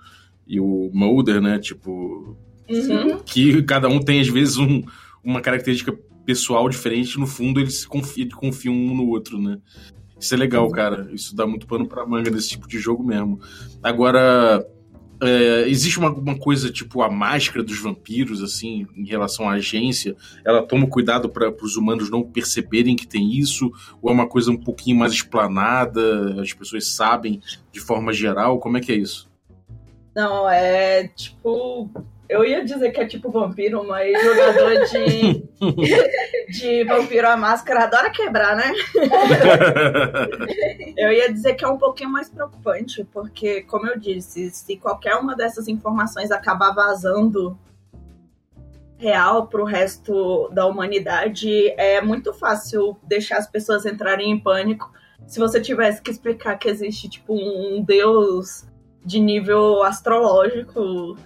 e 0.46 0.60
o 0.60 0.90
Mulder, 0.92 1.40
né? 1.40 1.58
Tipo. 1.58 2.36
Uhum. 2.68 3.18
Que 3.20 3.62
cada 3.62 3.88
um 3.88 4.00
tem, 4.00 4.20
às 4.20 4.28
vezes, 4.28 4.56
um, 4.56 4.82
uma 5.22 5.40
característica 5.40 5.92
pessoal 6.24 6.68
diferente, 6.68 7.18
no 7.18 7.26
fundo 7.26 7.58
eles 7.58 7.86
confiam, 7.86 8.28
confiam 8.30 8.74
um 8.74 8.94
no 8.94 9.08
outro, 9.08 9.40
né? 9.40 9.58
Isso 10.20 10.34
é 10.34 10.36
legal, 10.36 10.68
cara. 10.70 11.08
Isso 11.12 11.34
dá 11.34 11.46
muito 11.46 11.66
pano 11.66 11.86
pra 11.86 12.06
manga 12.06 12.30
desse 12.30 12.50
tipo 12.50 12.68
de 12.68 12.78
jogo 12.78 13.04
mesmo. 13.04 13.40
Agora, 13.82 14.66
é, 15.20 15.68
existe 15.68 15.98
uma, 15.98 16.10
uma, 16.10 16.38
coisa 16.38 16.70
tipo 16.70 17.02
a 17.02 17.10
máscara 17.10 17.62
dos 17.62 17.78
vampiros, 17.80 18.42
assim, 18.42 18.86
em 18.96 19.04
relação 19.04 19.48
à 19.48 19.54
agência? 19.54 20.16
Ela 20.44 20.62
toma 20.62 20.86
cuidado 20.86 21.28
para 21.28 21.50
os 21.62 21.76
humanos 21.76 22.10
não 22.10 22.22
perceberem 22.22 22.96
que 22.96 23.06
tem 23.06 23.36
isso? 23.36 23.72
Ou 24.00 24.10
é 24.10 24.12
uma 24.12 24.28
coisa 24.28 24.50
um 24.50 24.56
pouquinho 24.56 24.96
mais 24.96 25.12
explanada? 25.12 26.40
As 26.40 26.52
pessoas 26.52 26.88
sabem 26.88 27.40
de 27.72 27.80
forma 27.80 28.12
geral? 28.12 28.58
Como 28.58 28.76
é 28.76 28.80
que 28.80 28.92
é 28.92 28.96
isso? 28.96 29.28
Não, 30.14 30.48
é 30.48 31.08
tipo 31.08 31.90
eu 32.28 32.44
ia 32.44 32.64
dizer 32.64 32.90
que 32.90 33.00
é 33.00 33.06
tipo 33.06 33.30
vampiro, 33.30 33.86
mas 33.86 34.12
jogador 34.22 34.84
de, 34.86 35.48
de 36.52 36.84
vampiro 36.84 37.26
a 37.26 37.36
máscara 37.36 37.84
adora 37.84 38.10
quebrar, 38.10 38.54
né? 38.54 38.72
eu 40.96 41.10
ia 41.10 41.32
dizer 41.32 41.54
que 41.54 41.64
é 41.64 41.68
um 41.68 41.78
pouquinho 41.78 42.10
mais 42.10 42.28
preocupante, 42.28 43.02
porque, 43.12 43.62
como 43.62 43.86
eu 43.86 43.98
disse, 43.98 44.50
se 44.50 44.76
qualquer 44.76 45.14
uma 45.14 45.34
dessas 45.34 45.68
informações 45.68 46.30
acabar 46.30 46.72
vazando 46.72 47.58
real 48.98 49.46
para 49.46 49.62
o 49.62 49.64
resto 49.64 50.50
da 50.52 50.66
humanidade, 50.66 51.70
é 51.78 52.00
muito 52.02 52.34
fácil 52.34 52.96
deixar 53.04 53.38
as 53.38 53.48
pessoas 53.48 53.86
entrarem 53.86 54.32
em 54.32 54.38
pânico. 54.38 54.92
Se 55.26 55.38
você 55.38 55.60
tivesse 55.60 56.02
que 56.02 56.10
explicar 56.10 56.58
que 56.58 56.68
existe 56.68 57.08
tipo 57.08 57.32
um 57.32 57.82
deus 57.82 58.66
de 59.04 59.18
nível 59.20 59.82
astrológico 59.82 61.16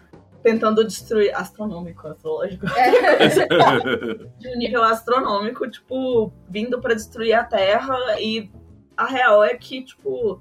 tentando 0.42 0.84
destruir. 0.84 1.34
Astronômico, 1.34 2.08
astrológico. 2.08 2.66
É. 2.76 3.28
de 4.38 4.48
um 4.48 4.58
nível 4.58 4.82
astronômico, 4.82 5.68
tipo, 5.70 6.32
vindo 6.48 6.80
para 6.80 6.94
destruir 6.94 7.34
a 7.34 7.44
Terra. 7.44 7.96
E 8.20 8.50
a 8.96 9.06
real 9.06 9.42
é 9.42 9.54
que, 9.54 9.82
tipo, 9.82 10.40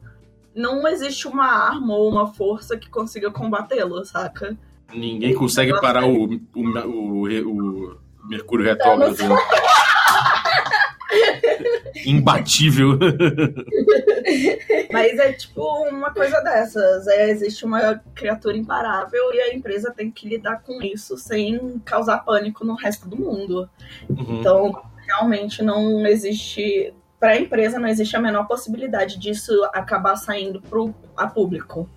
não 0.56 0.88
existe 0.88 1.28
uma 1.28 1.46
arma 1.46 1.96
ou 1.96 2.10
uma 2.10 2.34
força 2.34 2.78
que 2.78 2.90
consiga 2.90 3.32
combatê-lo, 3.32 4.04
saca? 4.06 4.58
Ninguém 4.94 5.34
consegue 5.34 5.80
parar 5.80 6.06
o, 6.06 6.26
o, 6.26 6.40
o, 6.56 7.28
o 7.50 7.98
Mercúrio 8.28 8.66
retrógrado. 8.66 9.16
Imbatível. 12.06 12.98
Mas 14.92 15.20
é 15.20 15.34
tipo 15.34 15.62
uma 15.88 16.14
coisa 16.14 16.42
dessas. 16.42 17.08
É, 17.08 17.30
existe 17.30 17.66
uma 17.66 18.02
criatura 18.14 18.58
imparável 18.58 19.34
e 19.34 19.40
a 19.42 19.54
empresa 19.54 19.92
tem 19.92 20.12
que 20.12 20.28
lidar 20.28 20.62
com 20.64 20.82
isso 20.82 21.18
sem 21.18 21.80
causar 21.86 22.20
pânico 22.20 22.66
no 22.66 22.76
resto 22.76 23.08
do 23.08 23.18
mundo. 23.18 23.70
Uhum. 24.10 24.40
Então, 24.40 24.82
realmente 25.06 25.62
não 25.64 26.06
existe. 26.06 26.94
Para 27.20 27.34
a 27.34 27.40
empresa, 27.40 27.78
não 27.78 27.88
existe 27.88 28.16
a 28.16 28.20
menor 28.20 28.48
possibilidade 28.48 29.20
disso 29.20 29.52
acabar 29.74 30.16
saindo 30.16 30.60
pro, 30.60 30.94
a 31.16 31.28
público. 31.28 31.88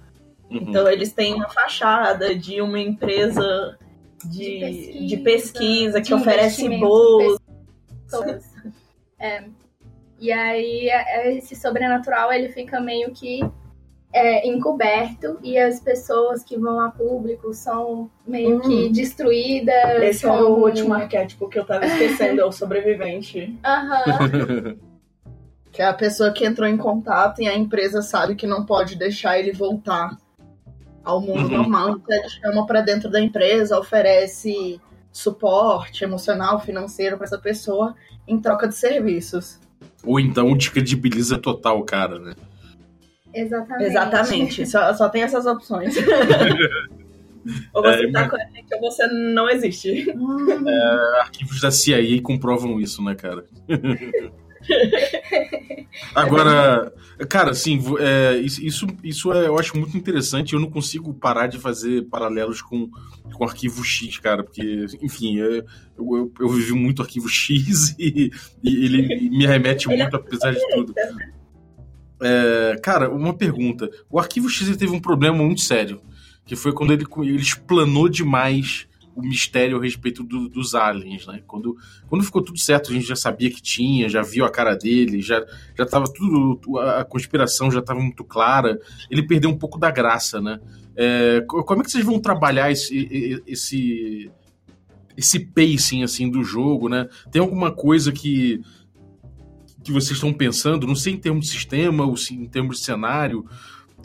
Uhum. 0.50 0.58
Então, 0.68 0.87
eles 0.87 1.12
têm 1.12 1.34
uma 1.34 1.49
fachada 1.49 2.34
de 2.34 2.61
uma 2.61 2.78
empresa 2.78 3.78
de, 4.25 4.58
de 4.61 4.61
pesquisa, 4.61 5.06
de 5.06 5.16
pesquisa 5.16 6.00
que 6.02 6.14
oferece 6.14 6.68
bolsas. 6.78 7.40
É. 9.18 9.44
E 10.18 10.33
aí 10.33 10.88
é, 10.88 11.28
é, 11.28 11.37
esse 11.37 11.54
sobrenatural 11.56 12.33
ele 12.33 12.49
fica 12.49 12.80
meio 12.80 13.11
que 13.11 13.40
é, 14.12 14.47
encoberto 14.47 15.38
e 15.42 15.59
as 15.59 15.80
pessoas 15.80 16.44
que 16.44 16.56
vão 16.56 16.80
a 16.80 16.90
público 16.90 17.52
são 17.52 18.11
meio 18.26 18.59
hum. 18.59 18.61
que 18.61 18.88
destruídas. 18.90 20.02
Esse 20.02 20.26
como... 20.26 20.38
é 20.38 20.42
o 20.42 20.64
último 20.64 20.94
arquétipo 20.94 21.49
que 21.49 21.59
eu 21.59 21.64
tava 21.64 21.85
esquecendo, 21.87 22.40
é 22.40 22.44
o 22.44 22.52
sobrevivente. 22.52 23.59
Aham. 23.64 24.76
que 25.73 25.83
é 25.83 25.87
a 25.87 25.92
pessoa 25.92 26.33
que 26.33 26.47
entrou 26.47 26.68
em 26.68 26.76
contato 26.76 27.42
e 27.42 27.49
a 27.49 27.54
empresa 27.54 28.00
sabe 28.00 28.37
que 28.37 28.47
não 28.47 28.64
pode 28.64 28.97
deixar 28.97 29.40
ele 29.40 29.52
voltar 29.52 30.16
ao 31.02 31.21
mundo 31.21 31.50
uhum. 31.50 31.59
normal, 31.59 31.90
então 31.90 32.16
ele 32.16 32.28
chama 32.28 32.64
para 32.64 32.80
dentro 32.80 33.11
da 33.11 33.21
empresa, 33.21 33.78
oferece 33.78 34.80
suporte 35.12 36.04
emocional, 36.04 36.61
financeiro 36.61 37.16
para 37.16 37.26
essa 37.26 37.38
pessoa 37.38 37.94
em 38.26 38.40
troca 38.40 38.69
de 38.69 38.75
serviços. 38.75 39.59
Ou 40.04 40.21
então 40.21 40.57
descredibiliza 40.57 41.38
total 41.38 41.78
o 41.78 41.85
cara, 41.85 42.19
né? 42.19 42.35
Exatamente. 43.33 43.90
Exatamente. 43.90 44.66
Só, 44.71 44.95
só 44.95 45.09
tem 45.09 45.23
essas 45.23 45.47
opções. 45.47 45.95
ou 47.75 47.83
você 47.83 48.07
é, 48.07 48.12
tá 48.12 48.28
com 48.28 48.37
a 48.37 48.45
gente 48.47 48.75
ou 48.75 48.81
você 48.81 49.07
não 49.07 49.49
existe. 49.49 50.09
É, 50.09 51.21
arquivos 51.21 51.61
da 51.61 51.71
CIA 51.71 52.23
comprovam 52.23 52.81
isso, 52.81 53.02
né, 53.02 53.14
cara? 53.14 53.45
Agora, 56.14 56.92
cara, 57.28 57.50
assim, 57.50 57.83
é, 57.99 58.37
isso, 58.38 58.87
isso 59.02 59.33
é, 59.33 59.47
eu 59.47 59.59
acho 59.59 59.76
muito 59.76 59.97
interessante. 59.97 60.54
Eu 60.54 60.61
não 60.61 60.71
consigo 60.71 61.12
parar 61.14 61.47
de 61.47 61.59
fazer 61.59 62.02
paralelos 62.02 62.61
com, 62.61 62.88
com 63.33 63.44
arquivo 63.44 63.85
X, 63.85 64.18
cara, 64.18 64.42
porque, 64.42 64.87
enfim, 65.00 65.40
é, 65.40 65.59
eu, 65.99 66.16
eu, 66.16 66.33
eu 66.40 66.49
vivi 66.49 66.73
muito 66.73 67.02
arquivo 67.02 67.28
X 67.28 67.94
e, 67.99 68.30
e 68.62 68.85
ele 68.85 69.30
me 69.30 69.47
remete 69.47 69.88
muito, 69.88 70.16
apesar 70.16 70.52
de 70.52 70.68
tudo. 70.75 70.94
É, 72.23 72.76
cara, 72.83 73.11
uma 73.11 73.35
pergunta. 73.35 73.90
O 74.11 74.18
arquivo 74.18 74.49
X 74.49 74.76
teve 74.76 74.92
um 74.92 75.00
problema 75.00 75.37
muito 75.37 75.61
sério, 75.61 76.00
que 76.44 76.56
foi 76.56 76.73
quando 76.73 76.92
ele, 76.92 77.04
ele 77.18 77.42
explanou 77.42 78.09
demais 78.09 78.87
o 79.14 79.23
mistério 79.23 79.78
a 79.78 79.83
respeito 79.83 80.23
do, 80.23 80.49
dos 80.49 80.75
aliens, 80.75 81.26
né? 81.26 81.40
Quando, 81.47 81.76
quando 82.09 82.25
ficou 82.25 82.42
tudo 82.42 82.59
certo, 82.59 82.90
a 82.90 82.94
gente 82.94 83.06
já 83.06 83.16
sabia 83.16 83.50
que 83.50 83.62
tinha, 83.62 84.09
já 84.09 84.23
viu 84.23 84.44
a 84.44 84.50
cara 84.50 84.75
dele, 84.75 85.23
já, 85.23 85.44
já 85.76 85.87
tava 85.87 86.06
tudo, 86.12 86.78
a 86.78 87.04
conspiração 87.04 87.71
já 87.71 87.80
estava 87.80 88.00
muito 88.00 88.25
clara, 88.25 88.78
ele 89.11 89.26
perdeu 89.26 89.50
um 89.50 89.59
pouco 89.59 89.78
da 89.78 89.90
graça, 89.90 90.40
né? 90.40 90.61
É, 90.97 91.44
como 91.47 91.80
é 91.80 91.85
que 91.85 91.90
vocês 91.90 92.04
vão 92.04 92.21
trabalhar 92.21 92.71
esse, 92.71 93.42
esse, 93.47 94.30
esse 95.16 95.40
pacing, 95.40 96.02
assim, 96.02 96.30
do 96.30 96.42
jogo, 96.42 96.88
né? 96.88 97.09
Tem 97.30 97.40
alguma 97.40 97.73
coisa 97.73 98.12
que 98.12 98.61
que 99.85 99.92
vocês 99.92 100.12
estão 100.12 100.33
pensando, 100.33 100.87
não 100.87 100.97
sei 100.97 101.12
em 101.12 101.18
termos 101.18 101.44
de 101.44 101.52
sistema 101.52 102.06
ou 102.06 102.14
em 102.33 102.47
termos 102.47 102.78
de 102.78 102.85
cenário, 102.85 103.44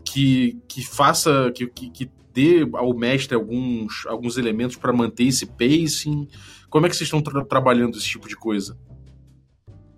que, 0.04 0.60
que 0.68 0.86
faça, 0.86 1.52
que, 1.56 1.68
que, 1.68 2.12
dê 2.40 2.70
ao 2.74 2.94
mestre 2.94 3.36
alguns, 3.36 4.06
alguns 4.08 4.38
elementos 4.38 4.78
para 4.78 4.94
manter 4.94 5.26
esse 5.26 5.46
pacing? 5.46 6.30
Como 6.70 6.86
é 6.86 6.90
que 6.90 6.96
vocês 6.96 7.08
estão 7.08 7.22
tra 7.22 7.44
trabalhando 7.44 7.98
esse 7.98 8.08
tipo 8.08 8.28
de 8.28 8.36
coisa? 8.36 8.78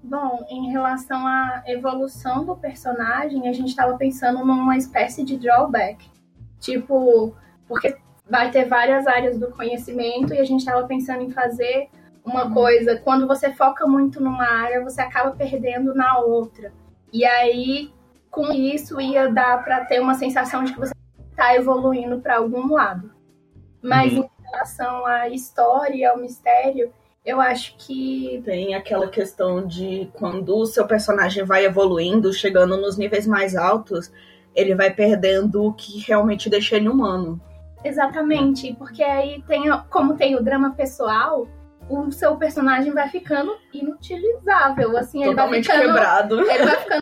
Bom, 0.04 0.46
em 0.50 0.72
relação 0.72 1.26
à 1.28 1.64
evolução 1.68 2.44
do 2.44 2.56
personagem, 2.56 3.48
a 3.48 3.54
gente 3.54 3.70
estava 3.70 3.96
pensando 3.98 4.40
numa 4.44 4.76
espécie 4.76 5.24
de 5.24 5.38
drawback. 5.38 6.10
Tipo, 6.60 7.36
porque 7.68 7.96
vai 8.30 8.50
ter 8.50 8.66
várias 8.66 9.06
áreas 9.06 9.38
do 9.38 9.52
conhecimento 9.52 10.34
e 10.34 10.40
a 10.40 10.44
gente 10.44 10.62
estava 10.62 10.86
pensando 10.88 11.22
em 11.22 11.32
fazer 11.32 11.90
uma 12.26 12.52
coisa. 12.52 12.98
Quando 12.98 13.28
você 13.28 13.52
foca 13.52 13.86
muito 13.86 14.22
numa 14.22 14.46
área, 14.46 14.84
você 14.84 15.02
acaba 15.02 15.32
perdendo 15.32 15.94
na 15.94 16.18
outra. 16.20 16.74
E 17.14 17.24
aí, 17.26 17.92
com 18.30 18.52
isso, 18.52 19.00
ia 19.00 19.32
dar 19.32 19.64
para 19.64 19.86
ter 19.86 20.00
uma 20.00 20.16
sensação 20.16 20.64
de 20.64 20.74
que 20.74 20.80
você 20.80 20.94
está 21.32 21.56
evoluindo 21.56 22.20
para 22.20 22.38
algum 22.38 22.74
lado. 22.74 23.12
Mas 23.82 24.14
uhum. 24.14 24.24
em 24.24 24.44
relação 24.52 25.06
à 25.06 25.30
história 25.30 25.96
e 25.96 26.06
ao 26.06 26.20
mistério, 26.20 26.94
eu 27.26 27.42
acho 27.42 27.76
que. 27.78 28.42
Tem 28.46 28.76
aquela 28.76 29.08
questão 29.08 29.66
de 29.66 30.10
quando 30.14 30.56
o 30.56 30.66
seu 30.66 30.86
personagem 30.86 31.44
vai 31.44 31.66
evoluindo, 31.66 32.32
chegando 32.34 32.78
nos 32.78 32.98
níveis 32.98 33.26
mais 33.26 33.56
altos, 33.56 34.12
ele 34.56 34.76
vai 34.76 34.94
perdendo 34.94 35.64
o 35.64 35.74
que 35.74 36.00
realmente 36.00 36.50
deixa 36.50 36.76
ele 36.76 36.90
humano. 36.90 37.42
Exatamente, 37.84 38.76
porque 38.76 39.04
aí 39.04 39.44
tem, 39.48 39.64
como 39.90 40.16
tem 40.16 40.36
o 40.36 40.44
drama 40.44 40.72
pessoal, 40.76 41.48
o 41.90 42.12
seu 42.12 42.36
personagem 42.36 42.94
vai 42.94 43.10
ficando 43.10 43.58
inutilizável, 43.74 44.96
assim, 44.98 45.24
ele 45.24 45.32
Totalmente 45.32 45.68
vai 45.68 45.78
ficando 45.78 45.94
quebrado. 45.94 46.40
Ele 46.42 46.66
vai 46.66 46.78
ficando, 46.78 47.02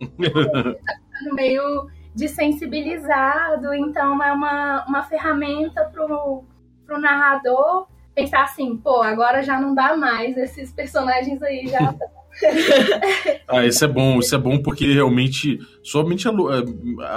ele 0.00 0.30
vai 0.30 0.44
ficando 0.44 1.34
meio 1.34 1.86
desensibilizado, 2.14 3.72
então 3.74 4.22
é 4.22 4.32
uma, 4.32 4.84
uma 4.86 5.02
ferramenta 5.02 5.84
pro, 5.92 6.44
pro 6.84 7.00
narrador 7.00 7.86
pensar 8.14 8.44
assim, 8.44 8.76
pô, 8.76 9.02
agora 9.02 9.42
já 9.42 9.60
não 9.60 9.74
dá 9.74 9.96
mais, 9.96 10.36
esses 10.36 10.72
personagens 10.72 11.42
aí 11.42 11.68
já 11.68 11.94
ah, 13.48 13.66
isso 13.66 13.84
é 13.84 13.88
bom, 13.88 14.18
isso 14.20 14.34
é 14.34 14.38
bom 14.38 14.62
porque 14.62 14.92
realmente 14.92 15.58
somente 15.82 16.28
a, 16.28 16.32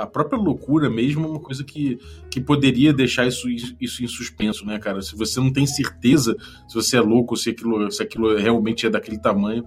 a, 0.02 0.08
própria 0.08 0.40
loucura 0.40 0.90
mesmo 0.90 1.26
é 1.26 1.30
uma 1.30 1.40
coisa 1.40 1.64
que, 1.64 2.00
que 2.32 2.42
poderia 2.42 2.92
deixar 2.92 3.28
isso, 3.28 3.48
isso 3.80 4.04
em 4.04 4.08
suspenso, 4.08 4.66
né, 4.66 4.80
cara? 4.80 5.02
Se 5.02 5.16
você 5.16 5.40
não 5.40 5.54
tem 5.54 5.66
certeza 5.68 6.36
se 6.68 6.74
você 6.74 6.98
é 6.98 7.02
louco, 7.02 7.38
se 7.38 7.52
aquilo, 7.52 7.90
se 7.92 8.02
aquilo 8.02 8.36
realmente 8.36 8.88
é 8.88 8.90
daquele 8.90 9.20
tamanho, 9.20 9.64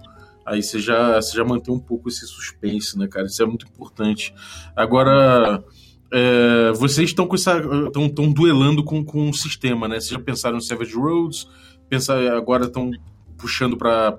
aí 0.47 0.63
você 0.63 0.79
já, 0.79 1.21
você 1.21 1.35
já 1.35 1.43
mantém 1.43 1.73
um 1.73 1.79
pouco 1.79 2.09
esse 2.09 2.25
suspense, 2.25 2.97
né, 2.97 3.07
cara? 3.07 3.27
Isso 3.27 3.43
é 3.43 3.45
muito 3.45 3.67
importante. 3.67 4.33
Agora. 4.75 5.63
É, 6.09 6.71
vocês 6.71 7.09
estão 7.09 7.27
com 7.27 7.35
essa. 7.35 7.61
estão 7.87 8.31
duelando 8.31 8.81
com, 8.81 9.03
com 9.03 9.29
o 9.29 9.33
sistema, 9.33 9.89
né? 9.89 9.99
Vocês 9.99 10.11
já 10.11 10.19
pensaram 10.19 10.55
em 10.55 10.61
Savage 10.61 10.95
Roads, 10.95 11.49
pensar, 11.89 12.17
agora 12.31 12.63
estão 12.63 12.91
puxando 13.37 13.77
para 13.77 14.17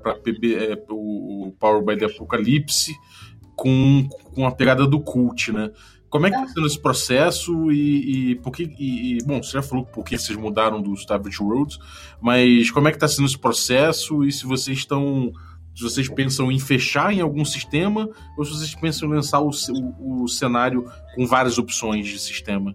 é, 0.54 0.84
o, 0.90 1.52
Power 1.58 1.82
by 1.82 1.96
the 1.96 2.06
Apocalypse 2.06 2.94
com, 3.56 4.08
com 4.34 4.46
a 4.46 4.52
pegada 4.52 4.86
do 4.86 5.00
cult, 5.00 5.52
né? 5.52 5.70
Como 6.08 6.26
é 6.26 6.30
que 6.30 6.36
está 6.36 6.48
sendo 6.48 6.66
esse 6.66 6.80
processo 6.80 7.70
e, 7.70 8.30
e, 8.30 8.34
por 8.36 8.50
que, 8.50 8.62
e, 8.78 9.18
bom, 9.24 9.42
você 9.42 9.52
já 9.52 9.62
falou 9.62 9.84
por 9.84 10.04
que 10.04 10.16
vocês 10.16 10.38
mudaram 10.38 10.80
do 10.80 10.96
Savage 10.96 11.36
Roads, 11.38 11.78
mas 12.18 12.70
como 12.70 12.88
é 12.88 12.90
que 12.90 12.96
está 12.96 13.06
sendo 13.06 13.26
esse 13.26 13.36
processo 13.36 14.24
e 14.24 14.32
se 14.32 14.46
vocês 14.46 14.78
estão 14.78 15.32
se 15.78 15.84
vocês 15.84 16.08
pensam 16.08 16.50
em 16.50 16.58
fechar 16.58 17.12
em 17.12 17.20
algum 17.20 17.44
sistema 17.44 18.10
ou 18.36 18.44
se 18.44 18.50
vocês 18.50 18.74
pensam 18.74 19.08
em 19.08 19.14
lançar 19.14 19.40
o, 19.40 19.50
o, 20.00 20.24
o 20.24 20.28
cenário 20.28 20.90
com 21.14 21.24
várias 21.24 21.56
opções 21.56 22.08
de 22.08 22.18
sistema? 22.18 22.74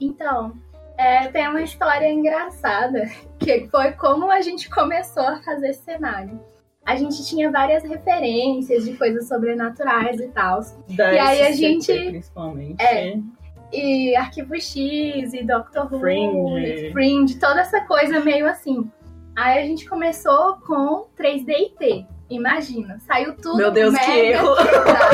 Então, 0.00 0.54
é, 0.96 1.28
tem 1.28 1.46
uma 1.48 1.60
história 1.60 2.10
engraçada, 2.10 3.10
que 3.38 3.68
foi 3.70 3.92
como 3.92 4.30
a 4.30 4.40
gente 4.40 4.70
começou 4.70 5.22
a 5.22 5.42
fazer 5.42 5.68
esse 5.68 5.84
cenário. 5.84 6.40
A 6.86 6.96
gente 6.96 7.22
tinha 7.26 7.50
várias 7.50 7.84
referências 7.84 8.86
de 8.86 8.96
coisas 8.96 9.28
sobrenaturais 9.28 10.18
e 10.18 10.28
tal. 10.28 10.60
e 10.88 11.02
aí 11.02 11.42
a 11.42 11.52
gente. 11.52 11.92
Principalmente. 11.92 12.82
É, 12.82 13.18
e 13.70 14.16
Arquivo 14.16 14.54
X 14.54 15.34
e 15.34 15.44
Doctor 15.44 15.92
Who, 15.92 16.00
Fringe. 16.00 16.90
Fringe, 16.92 17.38
toda 17.38 17.60
essa 17.60 17.82
coisa 17.82 18.20
meio 18.20 18.46
assim. 18.46 18.90
Aí 19.38 19.58
a 19.58 19.66
gente 19.66 19.88
começou 19.88 20.56
com 20.66 21.06
3D 21.16 22.06
Imagina, 22.28 22.98
saiu 23.06 23.36
tudo. 23.36 23.56
Meu 23.56 23.70
Deus, 23.70 23.96
que 23.96 24.10
erro! 24.10 24.48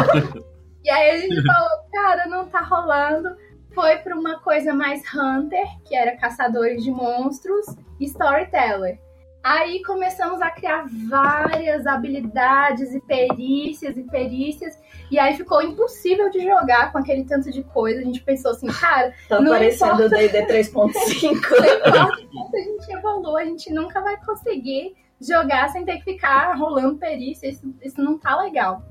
e 0.82 0.90
aí 0.90 1.10
a 1.10 1.18
gente 1.18 1.42
falou, 1.44 1.70
cara, 1.92 2.26
não 2.26 2.46
tá 2.46 2.60
rolando 2.60 3.36
foi 3.74 3.96
para 3.96 4.16
uma 4.16 4.38
coisa 4.38 4.72
mais 4.72 5.02
Hunter, 5.12 5.66
que 5.84 5.96
era 5.96 6.16
caçadores 6.16 6.82
de 6.82 6.90
monstros, 6.90 7.66
e 8.00 8.04
Storyteller. 8.06 8.98
Aí 9.42 9.82
começamos 9.82 10.40
a 10.40 10.50
criar 10.50 10.86
várias 11.08 11.86
habilidades 11.86 12.94
e 12.94 13.00
perícias 13.00 13.98
e 13.98 14.04
perícias. 14.04 14.78
E 15.14 15.18
aí 15.20 15.36
ficou 15.36 15.62
impossível 15.62 16.28
de 16.28 16.40
jogar 16.40 16.90
com 16.90 16.98
aquele 16.98 17.22
tanto 17.22 17.48
de 17.48 17.62
coisa. 17.62 18.00
A 18.00 18.02
gente 18.02 18.20
pensou 18.20 18.50
assim, 18.50 18.66
cara. 18.66 19.14
Tá 19.28 19.40
não 19.40 19.52
parecendo 19.52 20.06
o 20.06 20.08
D&D 20.08 20.44
3.5. 20.44 20.90
a 22.52 22.58
gente 22.58 22.92
evolui, 22.92 23.42
a 23.42 23.44
gente 23.44 23.72
nunca 23.72 24.00
vai 24.00 24.16
conseguir 24.24 24.96
jogar 25.20 25.68
sem 25.68 25.84
ter 25.84 25.98
que 25.98 26.14
ficar 26.14 26.56
rolando 26.56 26.98
perícia. 26.98 27.46
Isso, 27.46 27.72
isso 27.80 28.02
não 28.02 28.18
tá 28.18 28.42
legal. 28.42 28.82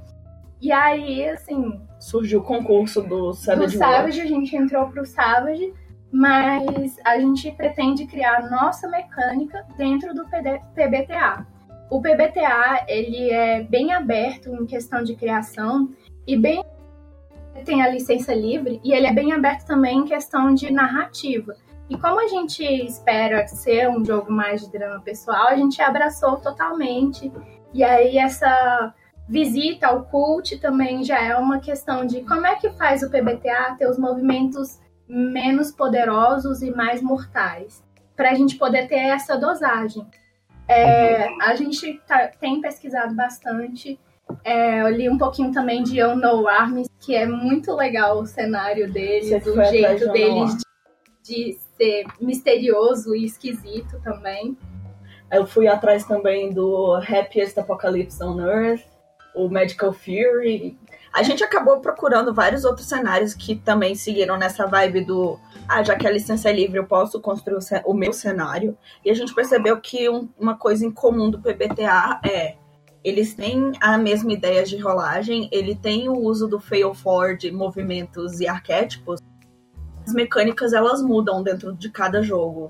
E 0.62 0.72
aí, 0.72 1.28
assim. 1.28 1.78
Surgiu 2.00 2.40
o 2.40 2.44
concurso 2.44 3.02
do 3.02 3.34
Savage. 3.34 3.74
Do 3.74 3.78
Savage, 3.78 4.22
a 4.22 4.26
gente 4.26 4.56
entrou 4.56 4.88
pro 4.88 5.06
Savage, 5.06 5.74
mas 6.10 6.98
a 7.04 7.20
gente 7.20 7.52
pretende 7.52 8.06
criar 8.06 8.50
nossa 8.50 8.88
mecânica 8.88 9.66
dentro 9.76 10.14
do 10.14 10.24
PBTA. 10.24 11.46
O 11.92 12.02
PBTA, 12.02 12.86
ele 12.88 13.30
é 13.30 13.62
bem 13.62 13.92
aberto 13.92 14.56
em 14.56 14.66
questão 14.66 15.04
de 15.04 15.16
criação 15.16 15.90
e 16.28 16.38
bem 16.38 16.64
tem 17.66 17.82
a 17.82 17.90
licença 17.90 18.34
livre 18.34 18.82
e 18.84 18.94
ele 18.94 19.08
é 19.08 19.14
bem 19.14 19.32
aberto 19.32 19.66
também 19.66 20.00
em 20.00 20.06
questão 20.06 20.54
de 20.54 20.72
narrativa. 20.72 21.56
E 21.90 21.98
como 21.98 22.20
a 22.20 22.28
gente 22.28 22.64
espera 22.64 23.48
ser 23.48 23.90
um 23.90 24.04
jogo 24.04 24.32
mais 24.32 24.62
de 24.62 24.72
drama 24.72 25.00
pessoal, 25.02 25.48
a 25.48 25.56
gente 25.56 25.82
abraçou 25.82 26.38
totalmente. 26.38 27.32
E 27.74 27.84
aí 27.84 28.18
essa 28.18 28.94
visita 29.28 29.88
ao 29.88 30.04
cult 30.06 30.58
também 30.60 31.04
já 31.04 31.22
é 31.22 31.36
uma 31.36 31.60
questão 31.60 32.06
de 32.06 32.22
como 32.22 32.46
é 32.46 32.56
que 32.56 32.70
faz 32.72 33.04
o 33.04 33.10
PBTA 33.10 33.76
ter 33.78 33.88
os 33.88 33.98
movimentos 33.98 34.80
menos 35.08 35.72
poderosos 35.72 36.62
e 36.62 36.72
mais 36.72 37.02
mortais, 37.02 37.84
para 38.16 38.32
a 38.32 38.34
gente 38.34 38.58
poder 38.58 38.88
ter 38.88 39.00
essa 39.00 39.38
dosagem. 39.38 40.06
É, 40.68 41.28
a 41.42 41.56
gente 41.56 42.02
tá, 42.08 42.28
tem 42.40 42.62
pesquisado 42.62 43.14
bastante. 43.14 44.00
É, 44.44 44.82
eu 44.82 44.90
li 44.90 45.10
um 45.10 45.18
pouquinho 45.18 45.52
também 45.52 45.84
de 45.84 46.04
Unknown 46.04 46.48
Arms, 46.48 46.90
que 47.00 47.16
é 47.16 47.26
muito 47.26 47.74
legal 47.76 48.20
o 48.20 48.26
cenário 48.26 48.92
deles, 48.92 49.46
o 49.46 49.64
jeito 49.66 50.12
deles 50.12 50.58
de, 51.24 51.54
de 51.54 51.60
ser 51.78 52.06
misterioso 52.20 53.16
e 53.16 53.26
esquisito 53.26 54.00
também. 54.02 54.58
Eu 55.32 55.48
fui 55.48 55.68
atrás 55.68 56.06
também 56.06 56.52
do 56.52 56.96
Happiest 56.96 57.58
Apocalypse 57.58 58.24
on 58.24 58.40
Earth, 58.40 58.84
o 59.34 59.50
Medical 59.50 59.92
Fury. 59.92 60.78
A 61.12 61.24
gente 61.24 61.44
acabou 61.44 61.80
procurando 61.80 62.34
vários 62.34 62.66
outros 62.66 62.88
cenários 62.88 63.34
que 63.34 63.56
também 63.56 63.96
seguiram 63.96 64.38
nessa 64.38 64.66
vibe 64.66 65.06
do 65.06 65.40
ah, 65.68 65.84
já 65.84 65.96
que 65.96 66.08
a 66.08 66.12
licença 66.12 66.50
é 66.50 66.54
livre, 66.54 66.78
eu 66.78 66.86
posso 66.86 67.20
construir 67.20 67.58
o 67.86 67.94
meu 67.94 68.14
cenário. 68.14 68.78
E 69.04 69.10
a 69.10 69.14
gente 69.14 69.34
percebeu 69.34 69.80
que 69.80 70.10
um, 70.10 70.30
uma 70.38 70.58
coisa 70.58 70.86
em 70.86 70.92
comum 70.92 71.30
do 71.30 71.40
PBTA 71.40 72.20
é 72.24 72.56
eles 73.04 73.34
têm 73.34 73.74
a 73.82 73.98
mesma 73.98 74.32
ideia 74.32 74.64
de 74.64 74.78
rolagem, 74.78 75.50
ele 75.52 75.76
tem 75.76 76.08
o 76.08 76.18
uso 76.18 76.48
do 76.48 76.60
fail 76.60 76.94
forward, 76.94 77.52
movimentos 77.52 78.40
e 78.40 78.48
arquétipos. 78.48 79.20
As 80.06 80.14
mecânicas 80.14 80.74
elas 80.74 81.02
mudam 81.02 81.44
dentro 81.44 81.74
de 81.74 81.90
cada 81.90 82.22
jogo. 82.22 82.68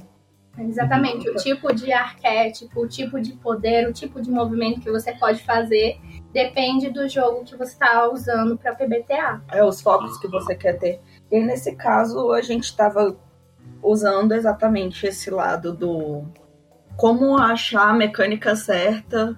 Exatamente, 0.58 1.28
o 1.30 1.36
tipo 1.36 1.74
de 1.74 1.92
arquétipo, 1.92 2.82
o 2.82 2.88
tipo 2.88 3.20
de 3.20 3.34
poder, 3.34 3.88
o 3.88 3.94
tipo 3.94 4.22
de 4.22 4.30
movimento 4.30 4.82
que 4.82 4.92
você 4.92 5.12
pode 5.14 5.44
fazer 5.44 6.00
depende 6.32 6.92
do 6.92 7.08
jogo 7.08 7.44
que 7.44 7.56
você 7.56 7.74
está 7.74 8.08
usando 8.12 8.56
para 8.56 8.76
PBTA. 8.76 9.42
É 9.52 9.64
os 9.64 9.82
focos 9.82 10.18
que 10.20 10.28
você 10.28 10.54
quer 10.54 10.78
ter. 10.78 11.02
E 11.32 11.40
nesse 11.40 11.76
caso 11.76 12.32
a 12.32 12.42
gente 12.42 12.66
estava 12.66 13.16
usando 13.82 14.34
exatamente 14.34 15.08
esse 15.08 15.30
lado 15.32 15.74
do 15.74 16.24
como 16.96 17.36
achar 17.38 17.90
a 17.90 17.94
mecânica 17.94 18.56
certa 18.56 19.36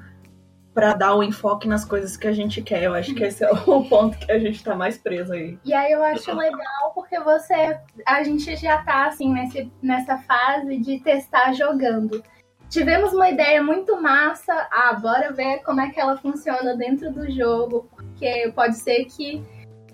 para 0.76 0.94
dar 0.94 1.16
o 1.16 1.24
enfoque 1.24 1.70
nas 1.70 1.86
coisas 1.86 2.18
que 2.18 2.28
a 2.28 2.34
gente 2.34 2.62
quer. 2.62 2.84
Eu 2.84 2.94
acho 2.94 3.16
que 3.16 3.24
esse 3.24 3.46
é 3.46 3.50
o 3.50 3.84
ponto 3.88 4.18
que 4.18 4.30
a 4.30 4.38
gente 4.38 4.62
tá 4.62 4.76
mais 4.76 4.98
preso 4.98 5.32
aí. 5.32 5.58
E 5.64 5.74
aí 5.74 5.94
eu 5.94 6.04
acho 6.04 6.30
legal 6.36 6.92
porque 6.94 7.18
você. 7.22 7.80
A 8.06 8.22
gente 8.22 8.54
já 8.58 8.84
tá 8.84 9.08
assim 9.08 9.34
nesse, 9.34 9.72
nessa 9.82 10.18
fase 10.18 10.78
de 10.78 11.00
testar 11.00 11.54
jogando. 11.54 12.22
Tivemos 12.70 13.14
uma 13.14 13.30
ideia 13.30 13.64
muito 13.64 14.00
massa. 14.02 14.68
Ah, 14.70 14.94
bora 14.94 15.32
ver 15.32 15.60
como 15.60 15.80
é 15.80 15.90
que 15.90 16.00
ela 16.00 16.18
funciona 16.18 16.76
dentro 16.76 17.10
do 17.10 17.32
jogo. 17.32 17.88
Porque 17.96 18.52
pode 18.54 18.76
ser 18.76 19.06
que 19.06 19.42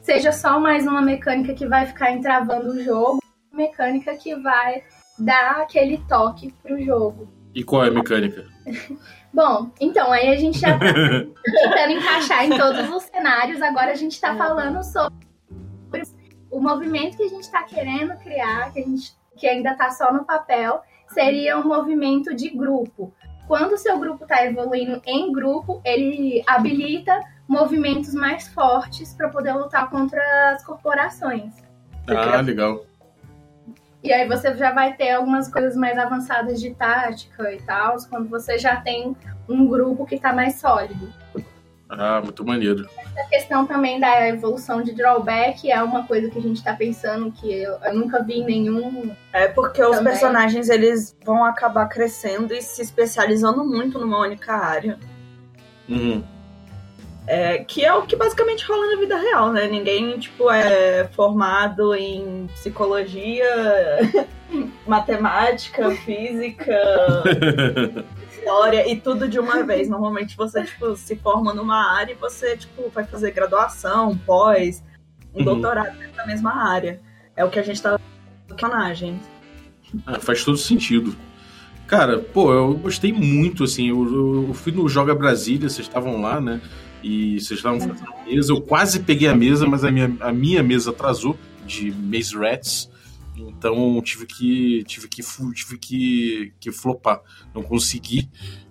seja 0.02 0.32
só 0.32 0.60
mais 0.60 0.88
uma 0.88 1.02
mecânica 1.02 1.54
que 1.54 1.68
vai 1.68 1.86
ficar 1.86 2.12
entravando 2.12 2.72
o 2.72 2.84
jogo, 2.84 3.20
mecânica 3.54 4.16
que 4.16 4.36
vai 4.36 4.82
dar 5.20 5.62
aquele 5.62 6.00
toque 6.10 6.52
pro 6.64 6.84
jogo. 6.84 7.30
E 7.54 7.64
qual 7.64 7.86
é 7.86 7.90
a 7.90 7.92
mecânica? 7.92 8.46
Bom, 9.34 9.70
então, 9.80 10.12
aí 10.12 10.30
a 10.30 10.38
gente 10.38 10.60
já 10.60 10.78
tá 10.78 10.86
tentando 10.86 11.92
encaixar 11.92 12.46
em 12.46 12.58
todos 12.58 12.90
os 12.90 13.04
cenários. 13.04 13.62
Agora 13.62 13.92
a 13.92 13.96
gente 13.96 14.14
está 14.14 14.36
falando 14.36 14.84
sobre 14.84 15.14
o 16.50 16.60
movimento 16.60 17.18
que 17.18 17.24
a 17.24 17.30
gente 17.30 17.44
está 17.44 17.64
querendo 17.64 18.16
criar, 18.18 18.72
que, 18.74 18.80
a 18.80 18.84
gente, 18.84 19.16
que 19.38 19.48
ainda 19.48 19.72
está 19.72 19.90
só 19.92 20.12
no 20.12 20.26
papel, 20.26 20.82
seria 21.14 21.58
um 21.58 21.66
movimento 21.66 22.36
de 22.36 22.50
grupo. 22.50 23.14
quando 23.48 23.74
o 23.74 23.78
seu 23.78 23.98
grupo 24.00 24.24
está 24.24 24.46
evoluindo 24.46 25.02
em 25.06 25.32
grupo, 25.32 25.82
ele 25.84 26.44
habilita 26.48 27.20
movimentos 27.48 28.14
mais 28.14 28.48
fortes 28.50 29.14
para 29.14 29.28
poder 29.30 29.54
lutar 29.54 29.90
contra 29.90 30.22
as 30.52 30.64
corporações. 30.64 31.54
Ah, 32.08 32.42
legal. 32.42 32.86
E 34.04 34.12
aí 34.12 34.28
você 34.28 34.56
já 34.56 34.72
vai 34.72 34.94
ter 34.94 35.12
algumas 35.12 35.48
coisas 35.48 35.76
mais 35.76 35.98
avançadas 35.98 36.60
de 36.60 36.74
tática 36.74 37.54
e 37.54 37.62
tal, 37.62 37.98
quando 38.10 38.28
você 38.30 38.58
já 38.58 38.78
tem 38.78 39.16
um 39.48 39.68
grupo 39.68 40.06
que 40.06 40.16
está 40.16 40.34
mais 40.34 40.60
sólido. 40.60 41.14
Ah, 41.88 42.22
muito 42.22 42.46
maneiro. 42.46 42.90
A 43.18 43.24
questão 43.28 43.66
também 43.68 44.00
da 44.00 44.30
evolução 44.30 44.82
de 44.82 44.94
drawback 44.94 45.70
é 45.70 45.84
uma 45.84 46.08
coisa 46.08 46.30
que 46.30 46.40
a 46.40 46.42
gente 46.42 46.64
tá 46.64 46.74
pensando 46.74 47.30
que 47.34 47.52
eu, 47.52 47.74
eu 47.84 47.94
nunca 47.94 48.24
vi 48.24 48.36
em 48.36 48.46
nenhum. 48.46 49.14
É 49.34 49.50
porque 49.50 49.84
os 49.84 49.98
Também. 49.98 50.14
personagens 50.14 50.70
eles 50.70 51.16
vão 51.26 51.44
acabar 51.44 51.88
crescendo 51.88 52.54
e 52.54 52.62
se 52.62 52.82
especializando 52.82 53.66
muito 53.66 54.00
numa 54.00 54.20
única 54.20 54.54
área. 54.54 54.98
Uhum. 55.90 56.24
É, 57.28 57.60
que 57.60 57.86
é 57.86 57.94
o 57.94 58.02
que 58.02 58.16
basicamente 58.16 58.66
rola 58.66 58.88
na 58.96 59.00
vida 59.00 59.16
real, 59.18 59.54
né? 59.54 59.68
Ninguém, 59.68 60.18
tipo, 60.20 60.50
é 60.50 61.08
formado 61.16 61.94
em 61.94 62.48
psicologia, 62.54 63.46
matemática, 64.88 65.92
física, 65.92 66.76
história 68.32 68.92
e 68.92 69.00
tudo 69.00 69.28
de 69.28 69.40
uma 69.40 69.64
vez. 69.64 69.88
Normalmente 69.88 70.36
você, 70.36 70.64
tipo, 70.64 70.96
se 70.96 71.16
forma 71.16 71.54
numa 71.54 71.94
área 71.96 72.14
e 72.14 72.16
você, 72.16 72.58
tipo, 72.58 72.90
vai 72.90 73.06
fazer 73.06 73.32
graduação, 73.32 74.18
pós, 74.18 74.84
um 75.34 75.40
Uhum. 75.40 75.46
doutorado 75.46 75.96
na 76.16 76.26
mesma 76.26 76.70
área. 76.70 77.00
É 77.36 77.46
o 77.46 77.50
que 77.50 77.60
a 77.60 77.64
gente 77.64 77.82
tá 77.82 77.98
personagens. 78.48 79.22
Ah, 80.06 80.20
faz 80.20 80.44
todo 80.44 80.58
sentido. 80.58 81.16
Cara, 81.88 82.20
pô, 82.20 82.52
eu 82.54 82.74
gostei 82.76 83.14
muito, 83.14 83.64
assim, 83.64 83.90
eu- 83.90 84.48
eu 84.50 84.54
fui 84.54 84.72
no 84.72 84.88
Joga 84.90 85.14
Brasília, 85.16 85.70
vocês 85.70 85.88
estavam 85.88 86.22
lá, 86.22 86.40
né? 86.42 86.60
E 87.04 87.40
vocês 87.40 87.60
estavam 87.60 87.80
fazendo 87.80 88.14
mesa, 88.26 88.54
eu 88.54 88.62
quase 88.62 89.00
peguei 89.00 89.28
a 89.28 89.36
mesa, 89.36 89.66
mas 89.66 89.84
a 89.84 89.92
minha, 89.92 90.16
a 90.20 90.32
minha 90.32 90.62
mesa 90.62 90.92
atrasou 90.92 91.38
de 91.66 91.92
Maze 91.92 92.36
Rats, 92.36 92.90
então 93.36 94.02
tive 94.02 94.26
que 94.26 94.84
tive 94.86 95.08
que 95.08 95.22
tive 95.54 95.78
que, 95.78 96.54
que 96.60 96.72
flopar, 96.72 97.22
não 97.54 97.64
consegui, 97.64 98.30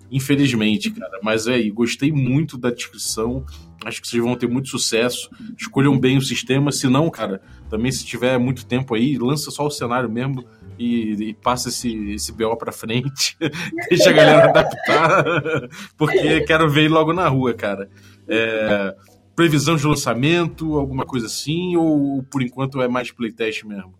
infelizmente, 0.09 0.91
cara. 0.91 1.19
Mas 1.23 1.47
é, 1.47 1.59
e 1.59 1.69
gostei 1.71 2.11
muito 2.11 2.57
da 2.57 2.69
descrição, 2.69 3.45
acho 3.85 4.01
que 4.01 4.07
vocês 4.07 4.21
vão 4.21 4.35
ter 4.35 4.47
muito 4.47 4.69
sucesso. 4.69 5.29
Escolham 5.57 5.97
bem 5.99 6.17
o 6.17 6.21
sistema, 6.21 6.71
se 6.71 6.87
não, 6.87 7.09
cara, 7.09 7.41
também 7.69 7.91
se 7.91 8.05
tiver 8.05 8.37
muito 8.37 8.65
tempo 8.65 8.93
aí, 8.93 9.17
lança 9.17 9.51
só 9.51 9.65
o 9.65 9.71
cenário 9.71 10.09
mesmo 10.09 10.45
e, 10.77 11.29
e 11.29 11.33
passa 11.33 11.69
esse, 11.69 12.11
esse 12.11 12.31
BO 12.31 12.55
pra 12.57 12.71
frente. 12.71 13.37
Deixa 13.89 14.09
a 14.09 14.13
galera 14.13 14.49
adaptar, 14.49 15.23
porque 15.97 16.41
quero 16.41 16.69
ver 16.69 16.89
logo 16.89 17.13
na 17.13 17.27
rua, 17.27 17.53
cara. 17.53 17.89
É, 18.31 18.95
previsão 19.35 19.75
de 19.75 19.85
lançamento, 19.85 20.77
alguma 20.77 21.05
coisa 21.05 21.25
assim, 21.25 21.75
ou 21.75 22.23
por 22.23 22.41
enquanto 22.41 22.81
é 22.81 22.87
mais 22.87 23.11
playtest 23.11 23.63
mesmo? 23.65 23.93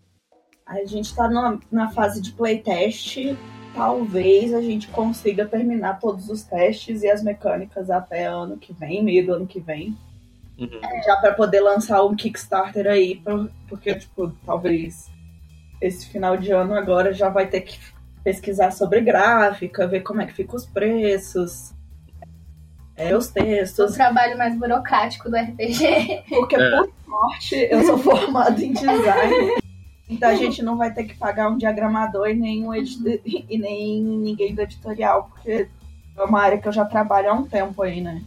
A 0.66 0.84
gente 0.84 1.14
tá 1.14 1.28
na, 1.28 1.58
na 1.70 1.90
fase 1.90 2.20
de 2.20 2.32
playtest. 2.32 3.36
Talvez 3.74 4.52
a 4.52 4.60
gente 4.60 4.88
consiga 4.88 5.46
terminar 5.46 5.98
todos 5.98 6.28
os 6.28 6.42
testes 6.42 7.02
e 7.02 7.10
as 7.10 7.22
mecânicas 7.22 7.90
até 7.90 8.26
ano 8.26 8.58
que 8.58 8.72
vem, 8.72 9.02
meio 9.02 9.26
do 9.26 9.32
ano 9.34 9.46
que 9.46 9.60
vem. 9.60 9.96
Uhum. 10.58 10.80
Já 11.04 11.16
pra 11.16 11.32
poder 11.32 11.60
lançar 11.60 12.04
um 12.04 12.14
Kickstarter 12.14 12.86
aí, 12.86 13.16
pra- 13.16 13.48
porque, 13.68 13.94
tipo, 13.94 14.30
talvez 14.44 15.10
esse 15.80 16.06
final 16.08 16.36
de 16.36 16.52
ano 16.52 16.74
agora 16.74 17.12
já 17.12 17.28
vai 17.30 17.48
ter 17.48 17.62
que 17.62 17.78
pesquisar 18.22 18.70
sobre 18.70 19.00
gráfica, 19.00 19.88
ver 19.88 20.02
como 20.02 20.20
é 20.20 20.26
que 20.26 20.34
ficam 20.34 20.54
os 20.54 20.66
preços, 20.66 21.74
é, 23.08 23.16
os 23.16 23.28
O 23.28 23.34
textos. 23.34 23.94
trabalho 23.94 24.36
mais 24.38 24.56
burocrático 24.58 25.30
do 25.30 25.36
RPG. 25.36 26.22
Porque, 26.28 26.56
É. 26.56 26.70
por 26.70 26.90
sorte, 27.06 27.54
eu 27.70 27.82
sou 27.84 27.98
formada 27.98 28.62
em 28.62 28.72
design. 28.72 29.54
Então 30.08 30.28
a 30.28 30.34
gente 30.34 30.62
não 30.62 30.76
vai 30.76 30.92
ter 30.92 31.04
que 31.04 31.14
pagar 31.16 31.48
um 31.50 31.56
diagramador 31.56 32.28
e 32.28 32.34
nem, 32.34 32.66
um 32.66 32.74
e 32.74 33.58
nem 33.58 34.02
ninguém 34.02 34.54
do 34.54 34.60
editorial, 34.60 35.30
porque 35.32 35.68
é 36.16 36.22
uma 36.22 36.40
área 36.40 36.58
que 36.58 36.68
eu 36.68 36.72
já 36.72 36.84
trabalho 36.84 37.30
há 37.30 37.32
um 37.32 37.44
tempo 37.44 37.80
aí, 37.82 38.00
né? 38.02 38.22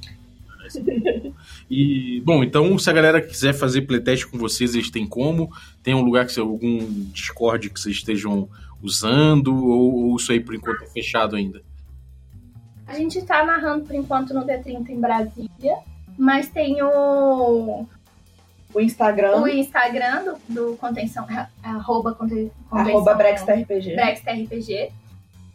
E, 1.70 2.22
bom, 2.26 2.44
então 2.44 2.78
se 2.80 2.90
a 2.90 2.94
galera 2.94 3.22
quiser 3.22 3.54
fazer 3.54 3.82
playtest 3.84 4.26
com 4.26 4.38
vocês, 4.38 4.74
eles 4.74 4.90
têm 4.90 5.06
como? 5.06 5.52
Tem 5.84 5.94
um 5.94 6.02
lugar 6.02 6.26
que 6.26 6.34
você, 6.34 6.40
algum 6.40 6.80
Discord 7.14 7.70
que 7.70 7.80
vocês 7.80 7.98
estejam 7.98 8.50
usando, 8.82 9.56
ou, 9.56 10.10
ou 10.10 10.16
isso 10.16 10.32
aí 10.32 10.40
por 10.40 10.56
enquanto 10.56 10.84
é 10.84 10.88
fechado 10.88 11.36
ainda? 11.36 11.62
A 12.88 12.94
gente 12.96 13.22
tá 13.24 13.44
narrando 13.44 13.86
por 13.86 13.96
enquanto 13.96 14.34
no 14.34 14.46
D30 14.46 14.90
em 14.90 15.00
Brasília, 15.00 15.78
mas 16.18 16.50
tem 16.50 16.82
o, 16.84 17.86
O 18.74 18.80
Instagram, 18.80 19.42
o 19.42 19.48
Instagram 19.48 20.24
do, 20.48 20.54
do 20.72 20.78
Contenção, 20.78 21.26
arroba 21.64 22.14
Conte- 22.14 22.52
Convenção 22.70 22.94
arroba 22.98 23.14
BrexTRPG. 23.16 23.96
Brexta 23.96 24.32
RPG. 24.32 24.92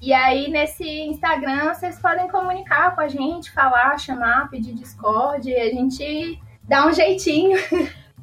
E 0.02 0.12
aí, 0.14 0.50
nesse 0.50 0.82
Instagram, 1.02 1.74
vocês 1.74 1.98
podem 1.98 2.26
comunicar 2.28 2.94
com 2.94 3.02
a 3.02 3.08
gente, 3.08 3.50
falar, 3.50 3.98
chamar, 3.98 4.48
pedir 4.50 4.72
Discord, 4.74 5.48
e 5.48 5.54
a 5.54 5.66
gente 5.70 6.40
dá 6.64 6.86
um 6.86 6.92
jeitinho. 6.92 7.58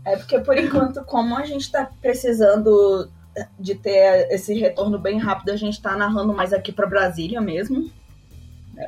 É 0.04 0.16
porque, 0.16 0.40
por 0.40 0.58
enquanto, 0.58 1.04
como 1.06 1.36
a 1.38 1.46
gente 1.46 1.72
tá 1.72 1.88
precisando 2.02 3.10
de 3.60 3.76
ter 3.76 4.28
esse 4.32 4.54
retorno 4.58 4.98
bem 4.98 5.18
rápido, 5.20 5.50
a 5.52 5.56
gente 5.56 5.80
tá 5.82 5.96
narrando 5.96 6.34
mais 6.34 6.52
aqui 6.52 6.72
pra 6.72 6.88
Brasília 6.88 7.40
mesmo. 7.42 7.92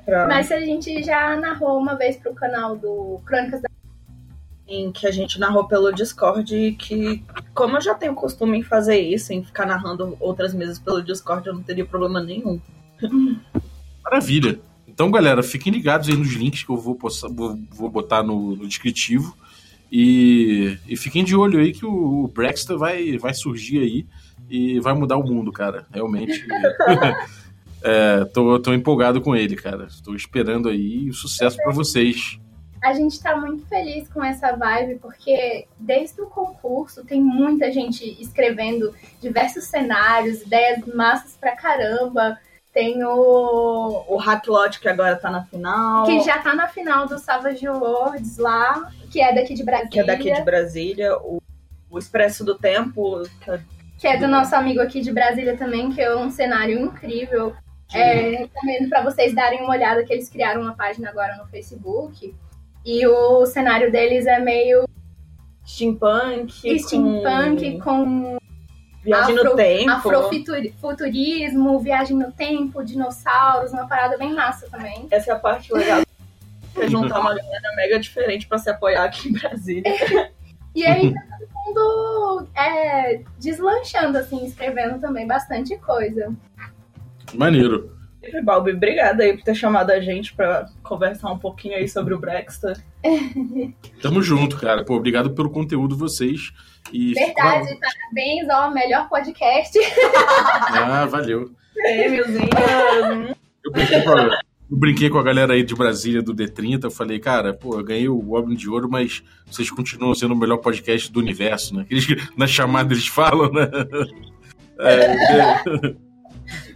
Pra... 0.05 0.27
Mas 0.27 0.51
a 0.51 0.59
gente 0.59 1.03
já 1.03 1.35
narrou 1.35 1.79
uma 1.79 1.95
vez 1.95 2.17
pro 2.17 2.33
canal 2.33 2.75
do 2.75 3.19
Crônicas 3.25 3.61
da 3.61 3.69
em 4.69 4.91
que 4.91 5.07
a 5.07 5.11
gente 5.11 5.39
narrou 5.39 5.67
pelo 5.67 5.91
Discord 5.91 6.55
e 6.55 6.73
que, 6.73 7.23
como 7.55 7.77
eu 7.77 7.81
já 7.81 7.95
tenho 7.95 8.13
costume 8.13 8.59
em 8.59 8.63
fazer 8.63 8.99
isso, 8.99 9.33
em 9.33 9.43
ficar 9.43 9.65
narrando 9.65 10.15
outras 10.19 10.53
mesas 10.53 10.77
pelo 10.77 11.01
Discord, 11.01 11.47
eu 11.47 11.55
não 11.55 11.63
teria 11.63 11.83
problema 11.83 12.21
nenhum. 12.21 12.61
Maravilha. 14.03 14.59
Então, 14.87 15.09
galera, 15.09 15.41
fiquem 15.41 15.73
ligados 15.73 16.07
aí 16.07 16.15
nos 16.15 16.33
links 16.33 16.63
que 16.63 16.69
eu 16.69 16.77
vou, 16.77 16.93
postar- 16.93 17.29
vou, 17.29 17.57
vou 17.71 17.89
botar 17.89 18.21
no, 18.21 18.55
no 18.55 18.67
descritivo. 18.67 19.35
E, 19.91 20.77
e 20.87 20.95
fiquem 20.95 21.23
de 21.23 21.35
olho 21.35 21.59
aí 21.59 21.71
que 21.71 21.85
o, 21.85 22.25
o 22.25 22.27
Brexter 22.27 22.77
vai, 22.77 23.17
vai 23.17 23.33
surgir 23.33 23.79
aí 23.79 24.05
e 24.47 24.79
vai 24.79 24.93
mudar 24.93 25.17
o 25.17 25.23
mundo, 25.23 25.51
cara. 25.51 25.87
Realmente. 25.91 26.45
é, 27.83 28.25
tô, 28.25 28.59
tô 28.59 28.73
empolgado 28.73 29.21
com 29.21 29.35
ele, 29.35 29.55
cara. 29.55 29.85
Estou 29.85 30.15
esperando 30.15 30.69
aí 30.69 31.11
sucesso 31.13 31.57
pra 31.57 31.71
vocês. 31.71 32.39
A 32.83 32.93
gente 32.93 33.21
tá 33.21 33.35
muito 33.35 33.65
feliz 33.67 34.07
com 34.07 34.23
essa 34.23 34.55
vibe, 34.55 34.99
porque 35.01 35.67
desde 35.77 36.21
o 36.21 36.27
concurso 36.27 37.03
tem 37.03 37.21
muita 37.21 37.71
gente 37.71 38.05
escrevendo 38.21 38.93
diversos 39.21 39.65
cenários, 39.65 40.41
ideias 40.41 40.85
massas 40.85 41.35
pra 41.39 41.55
caramba. 41.55 42.37
Tem 42.73 43.03
o. 43.03 44.05
O 44.07 44.17
Hacklot, 44.17 44.79
que 44.79 44.87
agora 44.87 45.15
tá 45.15 45.29
na 45.29 45.43
final, 45.43 46.05
Que 46.05 46.21
já 46.21 46.37
tá 46.37 46.55
na 46.55 46.67
final 46.67 47.07
do 47.07 47.17
Savage 47.17 47.67
Worlds 47.67 48.37
lá, 48.37 48.89
que 49.11 49.19
é 49.19 49.33
daqui 49.33 49.53
de 49.53 49.63
Brasília. 49.63 49.91
que 49.91 49.99
é 49.99 50.03
daqui 50.03 50.31
de 50.31 50.41
Brasília, 50.43 51.17
o, 51.17 51.41
o 51.89 51.97
Expresso 51.97 52.45
do 52.45 52.55
Tempo, 52.55 53.23
que 53.41 53.51
é 53.51 53.59
que 53.99 54.07
é 54.07 54.15
do 54.15 54.29
nosso 54.29 54.55
amigo 54.55 54.79
aqui 54.79 55.01
de 55.01 55.11
Brasília 55.11 55.57
também, 55.57 55.91
que 55.91 55.99
é 55.99 56.15
um 56.15 56.31
cenário 56.31 56.79
incrível. 56.79 57.53
É, 57.93 58.29
recomendo 58.37 58.89
para 58.89 59.03
vocês 59.03 59.33
darem 59.33 59.61
uma 59.61 59.71
olhada, 59.71 60.03
que 60.03 60.13
eles 60.13 60.29
criaram 60.29 60.61
uma 60.61 60.75
página 60.75 61.09
agora 61.09 61.35
no 61.37 61.45
Facebook. 61.47 62.35
E 62.85 63.05
o 63.07 63.45
cenário 63.45 63.91
deles 63.91 64.25
é 64.25 64.39
meio 64.39 64.87
steampunk, 65.65 66.79
steampunk, 66.79 67.79
com 67.79 67.83
com 67.83 68.37
viagem 69.03 69.35
afro- 69.35 69.49
no 69.49 69.55
tempo. 69.55 69.89
afrofuturismo, 69.91 71.79
viagem 71.79 72.17
no 72.17 72.31
tempo, 72.31 72.83
dinossauros, 72.83 73.71
uma 73.71 73.87
parada 73.87 74.17
bem 74.17 74.33
massa 74.33 74.67
também. 74.69 75.07
Essa 75.11 75.31
é 75.31 75.33
a 75.33 75.39
parte 75.39 75.73
legal. 75.73 76.01
É 76.77 76.87
juntar 76.87 77.19
uma 77.19 77.35
galera 77.35 77.75
mega 77.75 77.99
diferente 77.99 78.47
pra 78.47 78.57
se 78.57 78.69
apoiar 78.69 79.03
aqui 79.05 79.29
em 79.29 79.33
Brasília. 79.33 79.83
E 80.75 80.85
aí 80.85 81.11
tá 81.11 81.21
todo 81.65 82.39
mundo 82.45 82.47
é, 82.55 83.21
deslanchando, 83.39 84.19
assim, 84.19 84.45
escrevendo 84.45 84.99
também 84.99 85.25
bastante 85.25 85.75
coisa. 85.77 86.31
Maneiro. 87.33 87.99
Balbi, 88.43 88.73
obrigada 88.73 89.23
aí 89.23 89.35
por 89.35 89.43
ter 89.43 89.55
chamado 89.55 89.91
a 89.91 89.99
gente 89.99 90.33
pra 90.33 90.65
conversar 90.83 91.31
um 91.31 91.39
pouquinho 91.39 91.75
aí 91.75 91.87
sobre 91.87 92.13
o 92.13 92.19
Brexter. 92.19 92.77
Tamo 94.01 94.21
junto, 94.21 94.57
cara. 94.57 94.83
Pô, 94.83 94.95
obrigado 94.95 95.31
pelo 95.31 95.49
conteúdo 95.49 95.95
de 95.95 95.99
vocês. 95.99 96.51
E 96.91 97.13
Verdade, 97.13 97.77
parabéns, 97.79 98.47
ó, 98.51 98.71
melhor 98.71 99.07
podcast. 99.07 99.77
Ah, 100.71 101.05
valeu. 101.05 101.51
Prêmiozinho. 101.73 102.49
Eu 103.63 103.71
brinquei, 103.71 104.01
com 104.01 104.09
a, 104.11 104.39
eu 104.69 104.77
brinquei 104.77 105.09
com 105.09 105.17
a 105.17 105.23
galera 105.23 105.53
aí 105.53 105.63
de 105.63 105.75
Brasília 105.75 106.21
do 106.21 106.35
D30. 106.35 106.83
Eu 106.83 106.91
falei, 106.91 107.19
cara, 107.19 107.53
pô, 107.53 107.77
eu 107.77 107.83
ganhei 107.83 108.09
o 108.09 108.17
Goblin 108.17 108.55
de 108.55 108.69
Ouro, 108.69 108.89
mas 108.89 109.23
vocês 109.45 109.69
continuam 109.71 110.13
sendo 110.13 110.33
o 110.33 110.37
melhor 110.37 110.57
podcast 110.57 111.11
do 111.11 111.19
universo, 111.19 111.75
né? 111.75 111.85
Eles, 111.89 112.05
na 112.35 112.47
chamada 112.47 112.93
eles 112.93 113.07
falam, 113.07 113.51
né? 113.51 113.69
É, 114.81 115.11
é. 115.11 115.95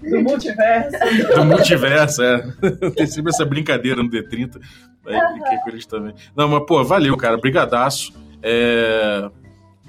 Do 0.02 0.22
multiverso. 0.22 1.36
Do 1.36 1.46
multiverso, 1.46 2.24
é. 2.24 2.42
Tem 2.96 3.08
sempre 3.08 3.32
essa 3.32 3.46
brincadeira 3.46 4.02
no 4.02 4.10
D30. 4.10 4.62
Aí 5.06 5.34
brinquei 5.34 5.58
com 5.58 5.70
eles 5.70 5.86
também. 5.86 6.14
Não, 6.36 6.48
mas, 6.48 6.66
pô, 6.66 6.84
valeu, 6.84 7.16
cara. 7.18 7.38
Brigadaço. 7.38 8.14
É... 8.42 9.30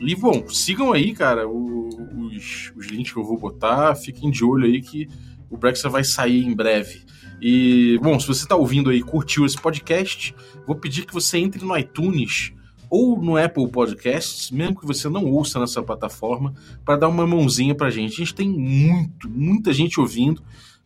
E, 0.01 0.15
bom, 0.17 0.49
sigam 0.49 0.93
aí, 0.93 1.13
cara, 1.13 1.49
os, 1.49 2.73
os 2.77 2.87
links 2.87 3.13
que 3.13 3.19
eu 3.19 3.25
vou 3.25 3.39
botar. 3.39 3.95
Fiquem 3.95 4.31
de 4.31 4.45
olho 4.45 4.67
aí 4.67 4.81
que 4.81 5.09
o 5.51 5.57
Brexit 5.57 5.89
vai 5.89 6.05
sair 6.05 6.45
em 6.45 6.55
breve. 6.55 7.03
E, 7.41 7.99
bom, 8.03 8.19
se 8.19 8.27
você 8.27 8.43
está 8.43 8.57
ouvindo 8.57 8.91
aí 8.91 9.03
curtiu 9.03 9.45
esse 9.45 9.61
podcast, 9.61 10.35
vou 10.67 10.77
pedir 10.77 11.05
que 11.05 11.13
você 11.13 11.39
entre 11.39 11.65
no 11.65 11.77
iTunes 11.77 12.53
ou 12.95 13.21
no 13.21 13.37
Apple 13.37 13.67
Podcasts, 13.67 14.53
mesmo 14.53 14.79
que 14.79 14.87
você 14.87 15.09
não 15.09 15.25
ouça 15.25 15.59
nessa 15.59 15.83
plataforma, 15.83 16.55
para 16.85 16.95
dar 16.95 17.09
uma 17.09 17.27
mãozinha 17.27 17.75
para 17.75 17.89
a 17.89 17.91
gente. 17.91 18.13
A 18.13 18.17
gente 18.19 18.33
tem 18.33 18.49
muito, 18.49 19.29
muita 19.29 19.73
gente 19.73 19.99
ouvindo, 19.99 20.41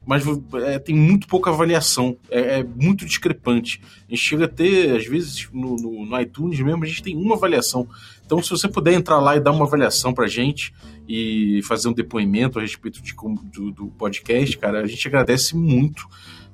mas 0.07 0.25
é, 0.55 0.79
tem 0.79 0.95
muito 0.95 1.29
pouca 1.29 1.51
avaliação, 1.51 2.17
é, 2.31 2.61
é, 2.61 2.65
muito 2.65 3.05
discrepante. 3.05 3.83
A 4.09 4.11
gente 4.11 4.23
chega 4.23 4.47
a 4.47 4.49
ter, 4.49 4.97
às 4.97 5.07
vezes, 5.07 5.51
no, 5.53 5.77
no, 5.77 6.07
no, 6.07 6.19
iTunes 6.19 6.59
mesmo, 6.61 6.83
a 6.83 6.87
gente 6.87 7.03
tem 7.03 7.15
uma 7.15 7.35
avaliação. 7.35 7.87
Então, 8.25 8.43
se 8.43 8.49
você 8.49 8.67
puder 8.67 8.95
entrar 8.95 9.19
lá 9.19 9.37
e 9.37 9.41
dar 9.41 9.53
uma 9.53 9.67
avaliação 9.67 10.15
pra 10.15 10.27
gente 10.27 10.73
e 11.07 11.61
fazer 11.65 11.89
um 11.89 11.93
depoimento 11.93 12.59
a 12.59 12.63
respeito 12.63 13.03
de, 13.03 13.15
do, 13.53 13.71
do 13.71 13.87
podcast, 13.99 14.57
cara, 14.57 14.81
a 14.81 14.87
gente 14.87 15.07
agradece 15.07 15.55
muito. 15.55 16.09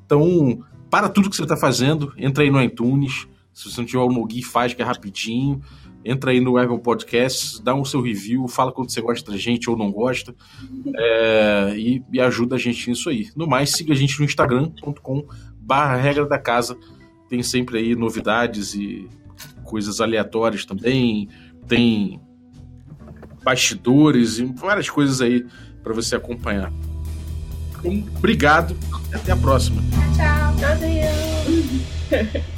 Então, 0.04 0.64
para 0.90 1.08
tudo 1.08 1.30
que 1.30 1.36
você 1.36 1.44
está 1.44 1.56
fazendo, 1.56 2.12
entra 2.18 2.42
aí 2.42 2.50
no 2.50 2.60
iTunes. 2.60 3.28
Se 3.54 3.70
você 3.70 3.80
não 3.80 3.86
tiver 3.86 4.02
o 4.02 4.10
Nogi, 4.10 4.42
faz 4.42 4.74
que 4.74 4.82
é 4.82 4.84
rapidinho. 4.84 5.62
Entra 6.04 6.32
aí 6.32 6.40
no 6.40 6.58
Apple 6.58 6.80
Podcasts, 6.80 7.58
dá 7.60 7.74
um 7.74 7.84
seu 7.84 8.02
review, 8.02 8.46
fala 8.46 8.70
quando 8.72 8.90
você 8.90 9.00
gosta 9.00 9.30
da 9.30 9.38
gente 9.38 9.70
ou 9.70 9.76
não 9.76 9.90
gosta. 9.90 10.34
É, 10.94 11.74
e, 11.76 12.02
e, 12.12 12.20
ajuda 12.20 12.56
a 12.56 12.58
gente 12.58 12.90
nisso 12.90 13.08
aí. 13.08 13.30
No 13.34 13.46
mais, 13.46 13.70
siga 13.70 13.94
a 13.94 13.96
gente 13.96 14.18
no 14.18 14.24
Instagram.com 14.26 15.26
barra 15.58 15.96
regra 15.96 16.26
da 16.26 16.38
casa. 16.38 16.76
Tem 17.28 17.42
sempre 17.42 17.78
aí 17.78 17.94
novidades 17.94 18.74
e 18.74 19.08
coisas 19.64 20.00
aleatórias 20.00 20.66
também. 20.66 21.28
Tem 21.66 22.20
bastidores 23.42 24.38
e 24.38 24.44
várias 24.44 24.90
coisas 24.90 25.22
aí 25.22 25.46
para 25.82 25.94
você 25.94 26.16
acompanhar. 26.16 26.70
Então, 27.78 28.04
obrigado 28.16 28.76
até 29.12 29.32
a 29.32 29.36
próxima. 29.36 29.80
Tchau. 30.16 30.54
Tchau. 30.58 30.74